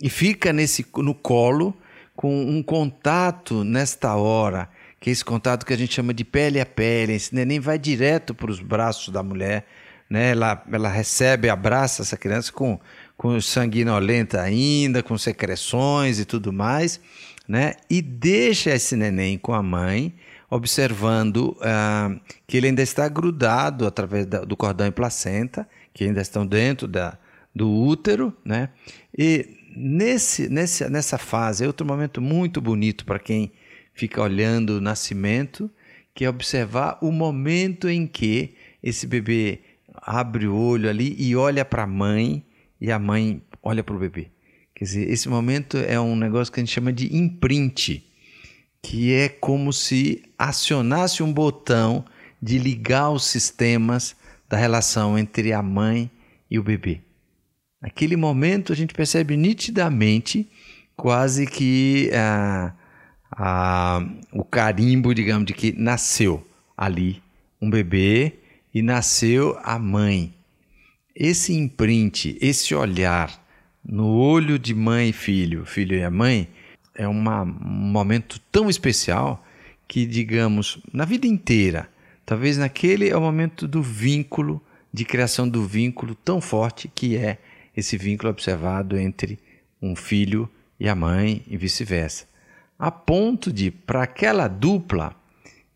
e 0.00 0.08
fica 0.08 0.52
nesse 0.52 0.86
no 0.98 1.12
colo 1.12 1.76
com 2.14 2.40
um 2.40 2.62
contato 2.62 3.64
nesta 3.64 4.14
hora, 4.14 4.68
que 5.00 5.10
é 5.10 5.12
esse 5.12 5.24
contato 5.24 5.66
que 5.66 5.72
a 5.72 5.76
gente 5.76 5.92
chama 5.92 6.14
de 6.14 6.24
pele 6.24 6.60
a 6.60 6.66
pele. 6.66 7.14
Esse 7.14 7.34
neném 7.34 7.58
vai 7.58 7.80
direto 7.80 8.32
para 8.32 8.52
os 8.52 8.60
braços 8.60 9.08
da 9.12 9.20
mulher, 9.20 9.66
né? 10.08 10.30
Ela, 10.30 10.62
ela 10.72 10.88
recebe, 10.88 11.48
abraça 11.48 12.02
essa 12.02 12.16
criança 12.16 12.52
com, 12.52 12.78
com 13.16 13.40
sanguinolenta 13.40 14.40
ainda, 14.40 15.02
com 15.02 15.18
secreções 15.18 16.20
e 16.20 16.24
tudo 16.24 16.52
mais, 16.52 17.00
né? 17.48 17.74
E 17.90 18.00
deixa 18.00 18.70
esse 18.70 18.94
neném 18.94 19.36
com 19.36 19.52
a 19.52 19.60
mãe, 19.64 20.14
observando 20.52 21.56
ah, 21.62 22.14
que 22.46 22.58
ele 22.58 22.66
ainda 22.66 22.82
está 22.82 23.08
grudado 23.08 23.86
através 23.86 24.26
da, 24.26 24.44
do 24.44 24.54
cordão 24.54 24.86
e 24.86 24.90
placenta, 24.90 25.66
que 25.94 26.04
ainda 26.04 26.20
estão 26.20 26.46
dentro 26.46 26.86
da, 26.86 27.16
do 27.54 27.70
útero, 27.70 28.36
né? 28.44 28.68
E 29.16 29.48
nesse, 29.74 30.50
nesse, 30.50 30.86
nessa 30.90 31.16
fase 31.16 31.64
é 31.64 31.66
outro 31.66 31.86
momento 31.86 32.20
muito 32.20 32.60
bonito 32.60 33.06
para 33.06 33.18
quem 33.18 33.50
fica 33.94 34.20
olhando 34.20 34.76
o 34.76 34.80
nascimento, 34.80 35.70
que 36.14 36.26
é 36.26 36.28
observar 36.28 36.98
o 37.00 37.10
momento 37.10 37.88
em 37.88 38.06
que 38.06 38.54
esse 38.82 39.06
bebê 39.06 39.60
abre 40.02 40.46
o 40.46 40.54
olho 40.54 40.86
ali 40.86 41.16
e 41.18 41.34
olha 41.34 41.64
para 41.64 41.84
a 41.84 41.86
mãe 41.86 42.44
e 42.78 42.92
a 42.92 42.98
mãe 42.98 43.40
olha 43.62 43.82
para 43.82 43.96
o 43.96 43.98
bebê. 43.98 44.28
Quer 44.74 44.84
dizer, 44.84 45.10
esse 45.10 45.30
momento 45.30 45.78
é 45.78 45.98
um 45.98 46.14
negócio 46.14 46.52
que 46.52 46.60
a 46.60 46.62
gente 46.62 46.74
chama 46.74 46.92
de 46.92 47.16
imprint, 47.16 48.04
que 48.82 49.12
é 49.12 49.28
como 49.28 49.72
se 49.72 50.22
acionasse 50.38 51.22
um 51.22 51.32
botão 51.32 52.04
de 52.40 52.58
ligar 52.58 53.10
os 53.10 53.24
sistemas 53.24 54.16
da 54.48 54.56
relação 54.56 55.16
entre 55.16 55.52
a 55.52 55.62
mãe 55.62 56.10
e 56.50 56.58
o 56.58 56.62
bebê. 56.62 57.00
Naquele 57.80 58.16
momento 58.16 58.72
a 58.72 58.76
gente 58.76 58.92
percebe 58.92 59.36
nitidamente 59.36 60.48
quase 60.96 61.46
que 61.46 62.10
ah, 62.12 62.72
ah, 63.30 64.06
o 64.32 64.44
carimbo, 64.44 65.14
digamos, 65.14 65.46
de 65.46 65.54
que 65.54 65.72
nasceu. 65.72 66.46
ali 66.76 67.22
um 67.60 67.70
bebê 67.70 68.40
e 68.74 68.82
nasceu 68.82 69.56
a 69.62 69.78
mãe. 69.78 70.34
Esse 71.14 71.52
imprint, 71.52 72.36
esse 72.40 72.74
olhar 72.74 73.40
no 73.84 74.16
olho 74.16 74.58
de 74.58 74.74
mãe 74.74 75.10
e 75.10 75.12
filho, 75.12 75.64
filho 75.64 75.96
e 75.96 76.02
a 76.02 76.10
mãe, 76.10 76.48
é 76.94 77.06
uma, 77.06 77.42
um 77.42 77.46
momento 77.46 78.40
tão 78.50 78.68
especial 78.68 79.44
que, 79.86 80.06
digamos, 80.06 80.80
na 80.92 81.04
vida 81.04 81.26
inteira, 81.26 81.88
talvez 82.24 82.56
naquele 82.58 83.08
é 83.08 83.16
o 83.16 83.20
momento 83.20 83.66
do 83.66 83.82
vínculo, 83.82 84.62
de 84.92 85.04
criação 85.04 85.48
do 85.48 85.66
vínculo 85.66 86.14
tão 86.14 86.40
forte 86.40 86.88
que 86.88 87.16
é 87.16 87.38
esse 87.76 87.96
vínculo 87.96 88.30
observado 88.30 88.98
entre 88.98 89.38
um 89.80 89.96
filho 89.96 90.48
e 90.78 90.88
a 90.88 90.94
mãe 90.94 91.42
e 91.46 91.56
vice-versa. 91.56 92.26
A 92.78 92.90
ponto 92.90 93.52
de, 93.52 93.70
para 93.70 94.02
aquela 94.02 94.48
dupla, 94.48 95.14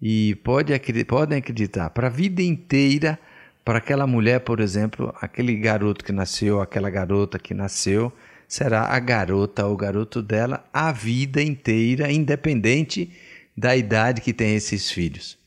e 0.00 0.34
pode, 0.36 0.72
podem 1.04 1.38
acreditar, 1.38 1.90
para 1.90 2.08
a 2.08 2.10
vida 2.10 2.42
inteira, 2.42 3.18
para 3.64 3.78
aquela 3.78 4.06
mulher, 4.06 4.40
por 4.40 4.60
exemplo, 4.60 5.14
aquele 5.20 5.56
garoto 5.56 6.04
que 6.04 6.12
nasceu, 6.12 6.60
aquela 6.60 6.90
garota 6.90 7.38
que 7.38 7.54
nasceu, 7.54 8.12
será 8.48 8.82
a 8.82 8.98
garota 8.98 9.66
ou 9.66 9.76
garoto 9.76 10.22
dela 10.22 10.64
a 10.72 10.92
vida 10.92 11.42
inteira, 11.42 12.10
independente 12.10 13.10
da 13.56 13.76
idade 13.76 14.20
que 14.20 14.32
tem 14.32 14.54
esses 14.54 14.90
filhos. 14.90 15.38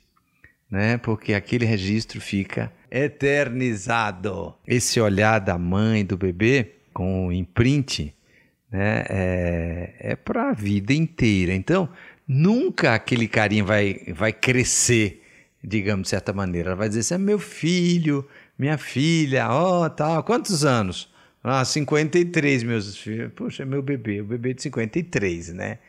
Né? 0.69 0.97
Porque 0.97 1.33
aquele 1.33 1.65
registro 1.65 2.19
fica 2.19 2.71
eternizado. 2.91 4.53
Esse 4.67 4.99
olhar 4.99 5.39
da 5.39 5.57
mãe, 5.57 6.05
do 6.05 6.17
bebê, 6.17 6.73
com 6.93 7.27
o 7.27 7.31
imprint, 7.31 8.13
né? 8.71 9.05
é, 9.09 9.95
é 9.99 10.15
para 10.15 10.49
a 10.49 10.53
vida 10.53 10.93
inteira. 10.93 11.53
Então, 11.53 11.89
nunca 12.27 12.93
aquele 12.93 13.27
carinho 13.27 13.65
vai, 13.65 14.01
vai 14.13 14.33
crescer, 14.33 15.23
digamos 15.63 16.03
de 16.03 16.09
certa 16.09 16.33
maneira. 16.33 16.69
Ela 16.69 16.75
vai 16.75 16.87
dizer 16.87 17.01
assim: 17.01 17.15
é 17.15 17.17
meu 17.17 17.39
filho, 17.39 18.27
minha 18.57 18.77
filha, 18.77 19.49
ó, 19.49 19.85
oh, 19.85 19.89
tal, 19.89 20.23
quantos 20.23 20.65
anos? 20.65 21.11
Ah, 21.43 21.63
53, 21.63 22.63
meus 22.63 22.97
filhos. 22.97 23.31
Poxa, 23.33 23.63
é 23.63 23.65
meu 23.65 23.81
bebê, 23.81 24.21
o 24.21 24.25
bebê 24.25 24.53
de 24.53 24.61
53, 24.63 25.53
né? 25.53 25.79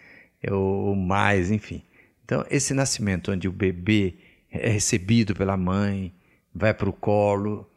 É 0.43 0.53
o 0.53 0.95
mais, 0.95 1.51
enfim. 1.51 1.83
Então, 2.25 2.45
esse 2.51 2.73
nascimento 2.73 3.33
onde 3.33 3.49
o 3.49 3.53
bebê 3.53 4.15
é 4.51 4.69
recebido 4.69 5.35
pela 5.35 5.57
mãe, 5.57 6.13
vai 6.55 6.73
para 6.73 6.89
o 6.89 6.93
colo 6.93 7.69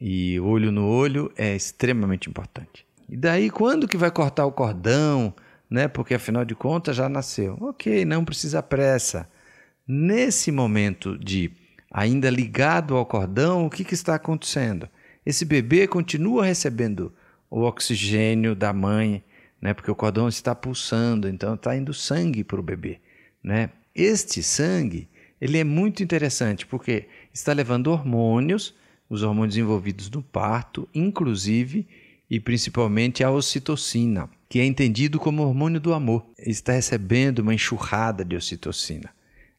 e 0.00 0.40
olho 0.40 0.72
no 0.72 0.86
olho 0.86 1.30
é 1.36 1.54
extremamente 1.54 2.28
importante. 2.28 2.86
E 3.08 3.16
daí, 3.16 3.50
quando 3.50 3.88
que 3.88 3.96
vai 3.96 4.10
cortar 4.10 4.46
o 4.46 4.52
cordão? 4.52 5.34
né? 5.70 5.88
Porque 5.88 6.14
afinal 6.14 6.44
de 6.44 6.54
contas 6.54 6.96
já 6.96 7.08
nasceu. 7.08 7.56
Ok, 7.60 8.04
não 8.04 8.24
precisa 8.24 8.62
pressa. 8.62 9.28
Nesse 9.86 10.50
momento 10.50 11.18
de 11.18 11.50
ainda 11.90 12.30
ligado 12.30 12.96
ao 12.96 13.06
cordão, 13.06 13.66
o 13.66 13.70
que, 13.70 13.84
que 13.84 13.94
está 13.94 14.14
acontecendo? 14.14 14.88
Esse 15.24 15.44
bebê 15.44 15.86
continua 15.86 16.44
recebendo 16.44 17.12
o 17.50 17.62
oxigênio 17.62 18.54
da 18.54 18.72
mãe, 18.72 19.22
né? 19.60 19.74
Porque 19.74 19.90
o 19.90 19.94
cordão 19.94 20.28
está 20.28 20.54
pulsando, 20.54 21.28
então 21.28 21.54
está 21.54 21.76
indo 21.76 21.92
sangue 21.94 22.44
para 22.44 22.60
o 22.60 22.62
bebê, 22.62 23.00
né? 23.42 23.70
Este 23.94 24.42
sangue 24.42 25.08
ele 25.40 25.58
é 25.58 25.64
muito 25.64 26.02
interessante 26.02 26.66
porque 26.66 27.06
está 27.32 27.52
levando 27.52 27.88
hormônios, 27.88 28.74
os 29.08 29.22
hormônios 29.22 29.56
envolvidos 29.56 30.10
no 30.10 30.22
parto, 30.22 30.88
inclusive 30.94 31.86
e 32.30 32.38
principalmente 32.38 33.24
a 33.24 33.30
ocitocina 33.30 34.28
que 34.48 34.60
é 34.60 34.64
entendido 34.64 35.18
como 35.18 35.42
hormônio 35.42 35.78
do 35.78 35.92
amor, 35.92 36.24
está 36.38 36.72
recebendo 36.72 37.40
uma 37.40 37.54
enxurrada 37.54 38.24
de 38.24 38.34
ocitocina. 38.34 39.10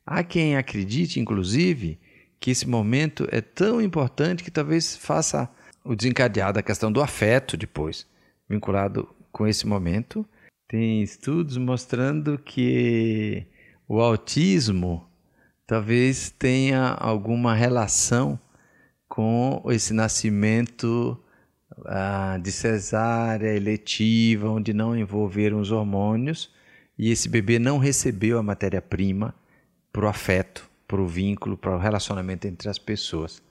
Há 0.06 0.24
quem 0.24 0.58
acredite, 0.58 1.20
inclusive, 1.20 2.00
que 2.40 2.50
esse 2.50 2.68
momento 2.68 3.28
é 3.32 3.40
tão 3.40 3.80
importante 3.80 4.44
que 4.44 4.50
talvez 4.50 4.96
faça 4.96 5.48
o 5.90 5.96
desencadear 5.96 6.54
da 6.54 6.62
questão 6.62 6.92
do 6.92 7.02
afeto 7.02 7.58
depois, 7.58 8.06
vinculado 8.48 9.10
com 9.32 9.48
esse 9.48 9.66
momento. 9.66 10.24
Tem 10.68 11.02
estudos 11.02 11.58
mostrando 11.58 12.38
que 12.38 13.44
o 13.88 14.00
autismo 14.00 15.10
talvez 15.66 16.30
tenha 16.30 16.90
alguma 16.90 17.56
relação 17.56 18.40
com 19.08 19.64
esse 19.72 19.92
nascimento 19.92 21.20
ah, 21.88 22.38
de 22.40 22.52
cesárea 22.52 23.56
eletiva, 23.56 24.48
onde 24.48 24.76
não 24.76 24.96
envolveram 24.96 25.60
os 25.60 25.72
hormônios, 25.72 26.54
e 27.00 27.10
esse 27.10 27.28
bebê 27.28 27.58
não 27.58 27.80
recebeu 27.80 28.38
a 28.38 28.44
matéria-prima 28.44 29.34
para 29.92 30.06
o 30.06 30.08
afeto, 30.08 30.70
para 30.88 31.02
o 31.02 31.08
vínculo, 31.08 31.58
para 31.58 31.76
o 31.76 31.80
relacionamento 31.80 32.46
entre 32.46 32.70
as 32.70 32.78
pessoas. 32.78 33.42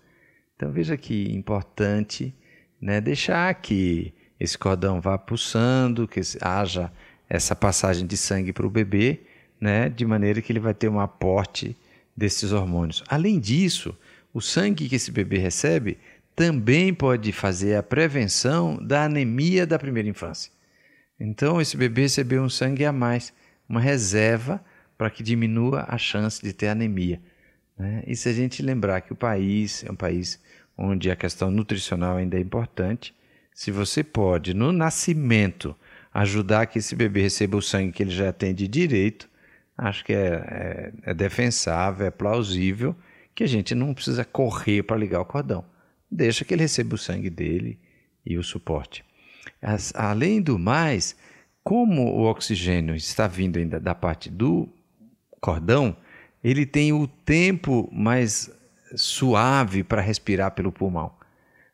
Então 0.58 0.72
veja 0.72 0.96
que 0.96 1.32
importante 1.32 2.34
né, 2.80 3.00
deixar 3.00 3.54
que 3.54 4.12
esse 4.40 4.58
cordão 4.58 5.00
vá 5.00 5.16
pulsando, 5.16 6.08
que 6.08 6.20
haja 6.40 6.92
essa 7.28 7.54
passagem 7.54 8.04
de 8.04 8.16
sangue 8.16 8.52
para 8.52 8.66
o 8.66 8.70
bebê, 8.70 9.20
né, 9.60 9.88
de 9.88 10.04
maneira 10.04 10.42
que 10.42 10.50
ele 10.50 10.58
vai 10.58 10.74
ter 10.74 10.88
um 10.88 10.98
aporte 10.98 11.76
desses 12.16 12.50
hormônios. 12.50 13.04
Além 13.06 13.38
disso, 13.38 13.96
o 14.34 14.40
sangue 14.40 14.88
que 14.88 14.96
esse 14.96 15.12
bebê 15.12 15.38
recebe 15.38 15.96
também 16.34 16.92
pode 16.92 17.30
fazer 17.30 17.76
a 17.76 17.82
prevenção 17.82 18.84
da 18.84 19.04
anemia 19.04 19.64
da 19.64 19.78
primeira 19.78 20.08
infância. 20.08 20.50
Então, 21.20 21.60
esse 21.60 21.76
bebê 21.76 22.02
recebeu 22.02 22.42
um 22.42 22.48
sangue 22.48 22.84
a 22.84 22.92
mais, 22.92 23.32
uma 23.68 23.80
reserva 23.80 24.60
para 24.96 25.08
que 25.08 25.22
diminua 25.22 25.84
a 25.88 25.96
chance 25.96 26.42
de 26.42 26.52
ter 26.52 26.66
anemia. 26.66 27.20
Né? 27.78 28.02
E 28.08 28.16
se 28.16 28.28
a 28.28 28.32
gente 28.32 28.60
lembrar 28.60 29.02
que 29.02 29.12
o 29.12 29.16
país 29.16 29.84
é 29.84 29.92
um 29.92 29.94
país 29.94 30.40
onde 30.78 31.10
a 31.10 31.16
questão 31.16 31.50
nutricional 31.50 32.16
ainda 32.16 32.38
é 32.38 32.40
importante, 32.40 33.14
se 33.52 33.70
você 33.70 34.04
pode, 34.04 34.54
no 34.54 34.72
nascimento, 34.72 35.74
ajudar 36.14 36.66
que 36.66 36.78
esse 36.78 36.94
bebê 36.94 37.22
receba 37.22 37.56
o 37.56 37.62
sangue 37.62 37.92
que 37.92 38.02
ele 38.02 38.10
já 38.10 38.32
tem 38.32 38.54
de 38.54 38.68
direito, 38.68 39.28
acho 39.76 40.04
que 40.04 40.12
é, 40.12 40.92
é, 41.04 41.10
é 41.10 41.14
defensável, 41.14 42.06
é 42.06 42.10
plausível, 42.10 42.94
que 43.34 43.42
a 43.42 43.48
gente 43.48 43.74
não 43.74 43.92
precisa 43.92 44.24
correr 44.24 44.84
para 44.84 44.96
ligar 44.96 45.20
o 45.20 45.24
cordão 45.24 45.64
deixa 46.10 46.44
que 46.44 46.54
ele 46.54 46.62
receba 46.62 46.94
o 46.94 46.98
sangue 46.98 47.30
dele 47.30 47.78
e 48.24 48.38
o 48.38 48.42
suporte. 48.42 49.04
As, 49.60 49.92
além 49.94 50.40
do 50.40 50.58
mais, 50.58 51.16
como 51.62 52.02
o 52.02 52.24
oxigênio 52.24 52.94
está 52.94 53.26
vindo 53.26 53.58
ainda 53.58 53.78
da 53.78 53.94
parte 53.94 54.30
do 54.30 54.68
cordão, 55.40 55.96
ele 56.42 56.64
tem 56.64 56.92
o 56.92 57.06
tempo 57.06 57.88
mais 57.92 58.50
suave 58.96 59.82
para 59.82 60.00
respirar 60.00 60.52
pelo 60.52 60.72
pulmão. 60.72 61.12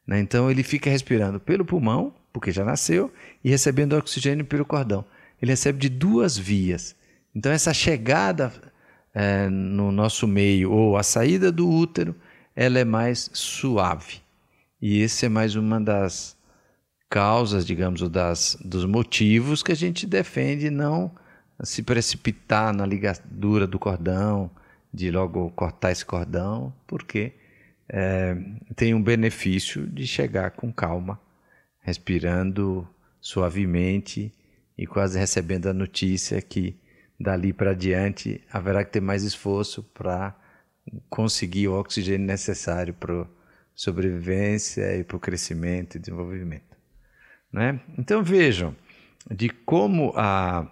Né? 0.07 0.21
Então 0.21 0.51
ele 0.51 0.63
fica 0.63 0.91
respirando 0.91 1.41
pelo 1.41 1.65
pulmão, 1.65 2.15
porque 2.33 2.53
já 2.53 2.65
nasceu, 2.65 3.13
e 3.43 3.51
recebendo 3.51 3.97
oxigênio 3.97 4.45
pelo 4.45 4.65
cordão. 4.65 5.05
Ele 5.41 5.53
recebe 5.53 5.79
de 5.79 5.89
duas 5.89 6.37
vias. 6.37 6.97
Então 7.35 7.51
essa 7.53 7.73
chegada 7.75 8.53
é, 9.13 9.49
no 9.49 9.93
nosso 9.93 10.27
meio 10.27 10.73
ou 10.73 10.97
a 10.97 11.03
saída 11.03 11.53
do 11.53 11.69
útero, 11.69 12.15
ela 12.55 12.79
é 12.79 12.85
mais 12.85 13.31
suave. 13.33 14.21
E 14.81 15.01
esse 15.01 15.27
é 15.27 15.29
mais 15.29 15.55
uma 15.55 15.81
das 15.81 16.37
causas, 17.09 17.65
digamos, 17.65 18.09
das, 18.09 18.57
dos 18.65 18.85
motivos 18.85 19.63
que 19.63 19.73
a 19.73 19.77
gente 19.77 20.07
defende 20.07 20.71
não 20.71 21.13
se 21.63 21.83
precipitar 21.83 22.75
na 22.75 22.85
ligadura 22.85 23.67
do 23.67 23.79
cordão, 23.79 24.51
de 24.95 25.11
logo 25.11 25.51
cortar 25.51 25.91
esse 25.91 26.07
cordão, 26.07 26.73
porque 26.87 27.33
é, 27.89 28.37
tem 28.77 28.95
um 28.95 29.03
benefício 29.03 29.87
de 29.89 30.07
chegar 30.07 30.53
com 30.53 30.73
calma, 30.73 31.21
respirando 31.81 32.89
suavemente 33.21 34.33
e 34.79 34.87
quase 34.87 35.19
recebendo 35.19 35.69
a 35.69 35.75
notícia 35.75 36.41
que 36.41 36.77
dali 37.19 37.53
para 37.53 37.75
diante 37.75 38.41
haverá 38.53 38.85
que 38.85 38.93
ter 38.93 39.01
mais 39.01 39.25
esforço 39.25 39.83
para 39.83 40.37
conseguir 41.11 41.69
o 41.69 41.79
oxigênio 41.79 42.27
necessário 42.27 42.95
para 42.95 43.27
sobrevivência 43.75 44.97
e 44.97 45.03
para 45.03 45.17
o 45.17 45.21
crescimento 45.21 45.97
e 45.97 45.99
desenvolvimento. 45.99 46.77
Né? 47.53 47.81
Então 47.99 48.23
vejam 48.23 48.77
de 49.31 49.49
como 49.49 50.13
a, 50.17 50.71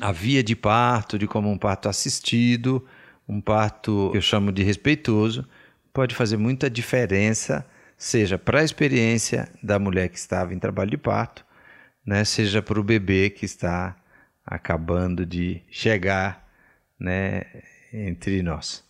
a 0.00 0.12
via 0.12 0.42
de 0.42 0.54
parto, 0.54 1.18
de 1.18 1.26
como 1.26 1.50
um 1.50 1.56
parto 1.56 1.88
assistido, 1.88 2.86
um 3.28 3.40
parto 3.40 4.10
que 4.12 4.18
eu 4.18 4.22
chamo 4.22 4.52
de 4.52 4.62
respeitoso, 4.62 5.46
pode 5.92 6.14
fazer 6.14 6.36
muita 6.36 6.68
diferença, 6.68 7.66
seja 7.96 8.38
para 8.38 8.60
a 8.60 8.64
experiência 8.64 9.48
da 9.62 9.78
mulher 9.78 10.08
que 10.08 10.18
estava 10.18 10.54
em 10.54 10.58
trabalho 10.58 10.90
de 10.90 10.96
parto, 10.96 11.44
né, 12.04 12.24
seja 12.24 12.60
para 12.60 12.80
o 12.80 12.84
bebê 12.84 13.30
que 13.30 13.44
está 13.44 13.96
acabando 14.44 15.24
de 15.24 15.62
chegar 15.70 16.46
né, 16.98 17.44
entre 17.92 18.42
nós. 18.42 18.84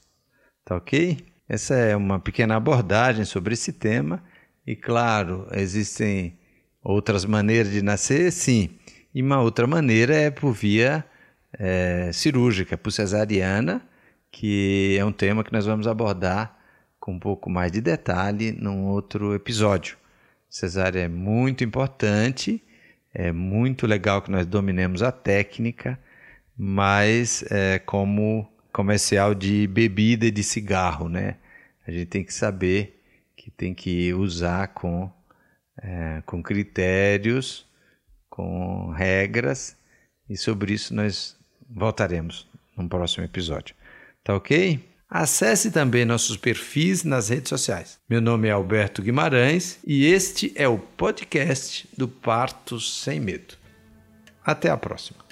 Tá 0.64 0.76
ok? 0.76 1.18
Essa 1.48 1.74
é 1.74 1.96
uma 1.96 2.18
pequena 2.18 2.56
abordagem 2.56 3.24
sobre 3.24 3.54
esse 3.54 3.72
tema. 3.72 4.22
E 4.66 4.74
claro, 4.76 5.46
existem 5.52 6.38
outras 6.82 7.24
maneiras 7.24 7.72
de 7.72 7.82
nascer, 7.82 8.32
sim. 8.32 8.70
E 9.14 9.20
uma 9.20 9.40
outra 9.40 9.66
maneira 9.66 10.14
é 10.14 10.30
por 10.30 10.52
via 10.52 11.04
é, 11.58 12.10
cirúrgica, 12.12 12.78
por 12.78 12.90
cesariana, 12.90 13.82
que 14.32 14.96
é 14.98 15.04
um 15.04 15.12
tema 15.12 15.44
que 15.44 15.52
nós 15.52 15.66
vamos 15.66 15.86
abordar 15.86 16.58
com 16.98 17.12
um 17.12 17.18
pouco 17.18 17.50
mais 17.50 17.70
de 17.70 17.80
detalhe 17.80 18.50
num 18.52 18.86
outro 18.86 19.34
episódio. 19.34 19.98
Cesárea 20.48 21.00
é 21.00 21.08
muito 21.08 21.62
importante, 21.62 22.62
é 23.12 23.30
muito 23.30 23.86
legal 23.86 24.22
que 24.22 24.30
nós 24.30 24.46
dominemos 24.46 25.02
a 25.02 25.12
técnica, 25.12 25.98
mas 26.56 27.44
é 27.50 27.78
como 27.78 28.50
comercial 28.72 29.34
de 29.34 29.66
bebida 29.66 30.26
e 30.26 30.30
de 30.30 30.42
cigarro, 30.42 31.08
né? 31.08 31.36
A 31.86 31.90
gente 31.90 32.06
tem 32.06 32.24
que 32.24 32.32
saber 32.32 33.02
que 33.36 33.50
tem 33.50 33.74
que 33.74 34.14
usar 34.14 34.68
com, 34.68 35.10
é, 35.82 36.22
com 36.24 36.42
critérios, 36.42 37.66
com 38.30 38.90
regras, 38.90 39.76
e 40.28 40.36
sobre 40.36 40.72
isso 40.72 40.94
nós 40.94 41.36
voltaremos 41.68 42.48
no 42.76 42.88
próximo 42.88 43.24
episódio. 43.24 43.74
Tá 44.24 44.36
ok? 44.36 44.92
Acesse 45.08 45.70
também 45.70 46.04
nossos 46.04 46.36
perfis 46.36 47.04
nas 47.04 47.28
redes 47.28 47.50
sociais. 47.50 47.98
Meu 48.08 48.20
nome 48.20 48.48
é 48.48 48.50
Alberto 48.50 49.02
Guimarães 49.02 49.78
e 49.86 50.06
este 50.06 50.52
é 50.54 50.66
o 50.66 50.78
podcast 50.78 51.86
do 51.98 52.08
Parto 52.08 52.80
Sem 52.80 53.20
Medo. 53.20 53.54
Até 54.44 54.70
a 54.70 54.76
próxima. 54.76 55.31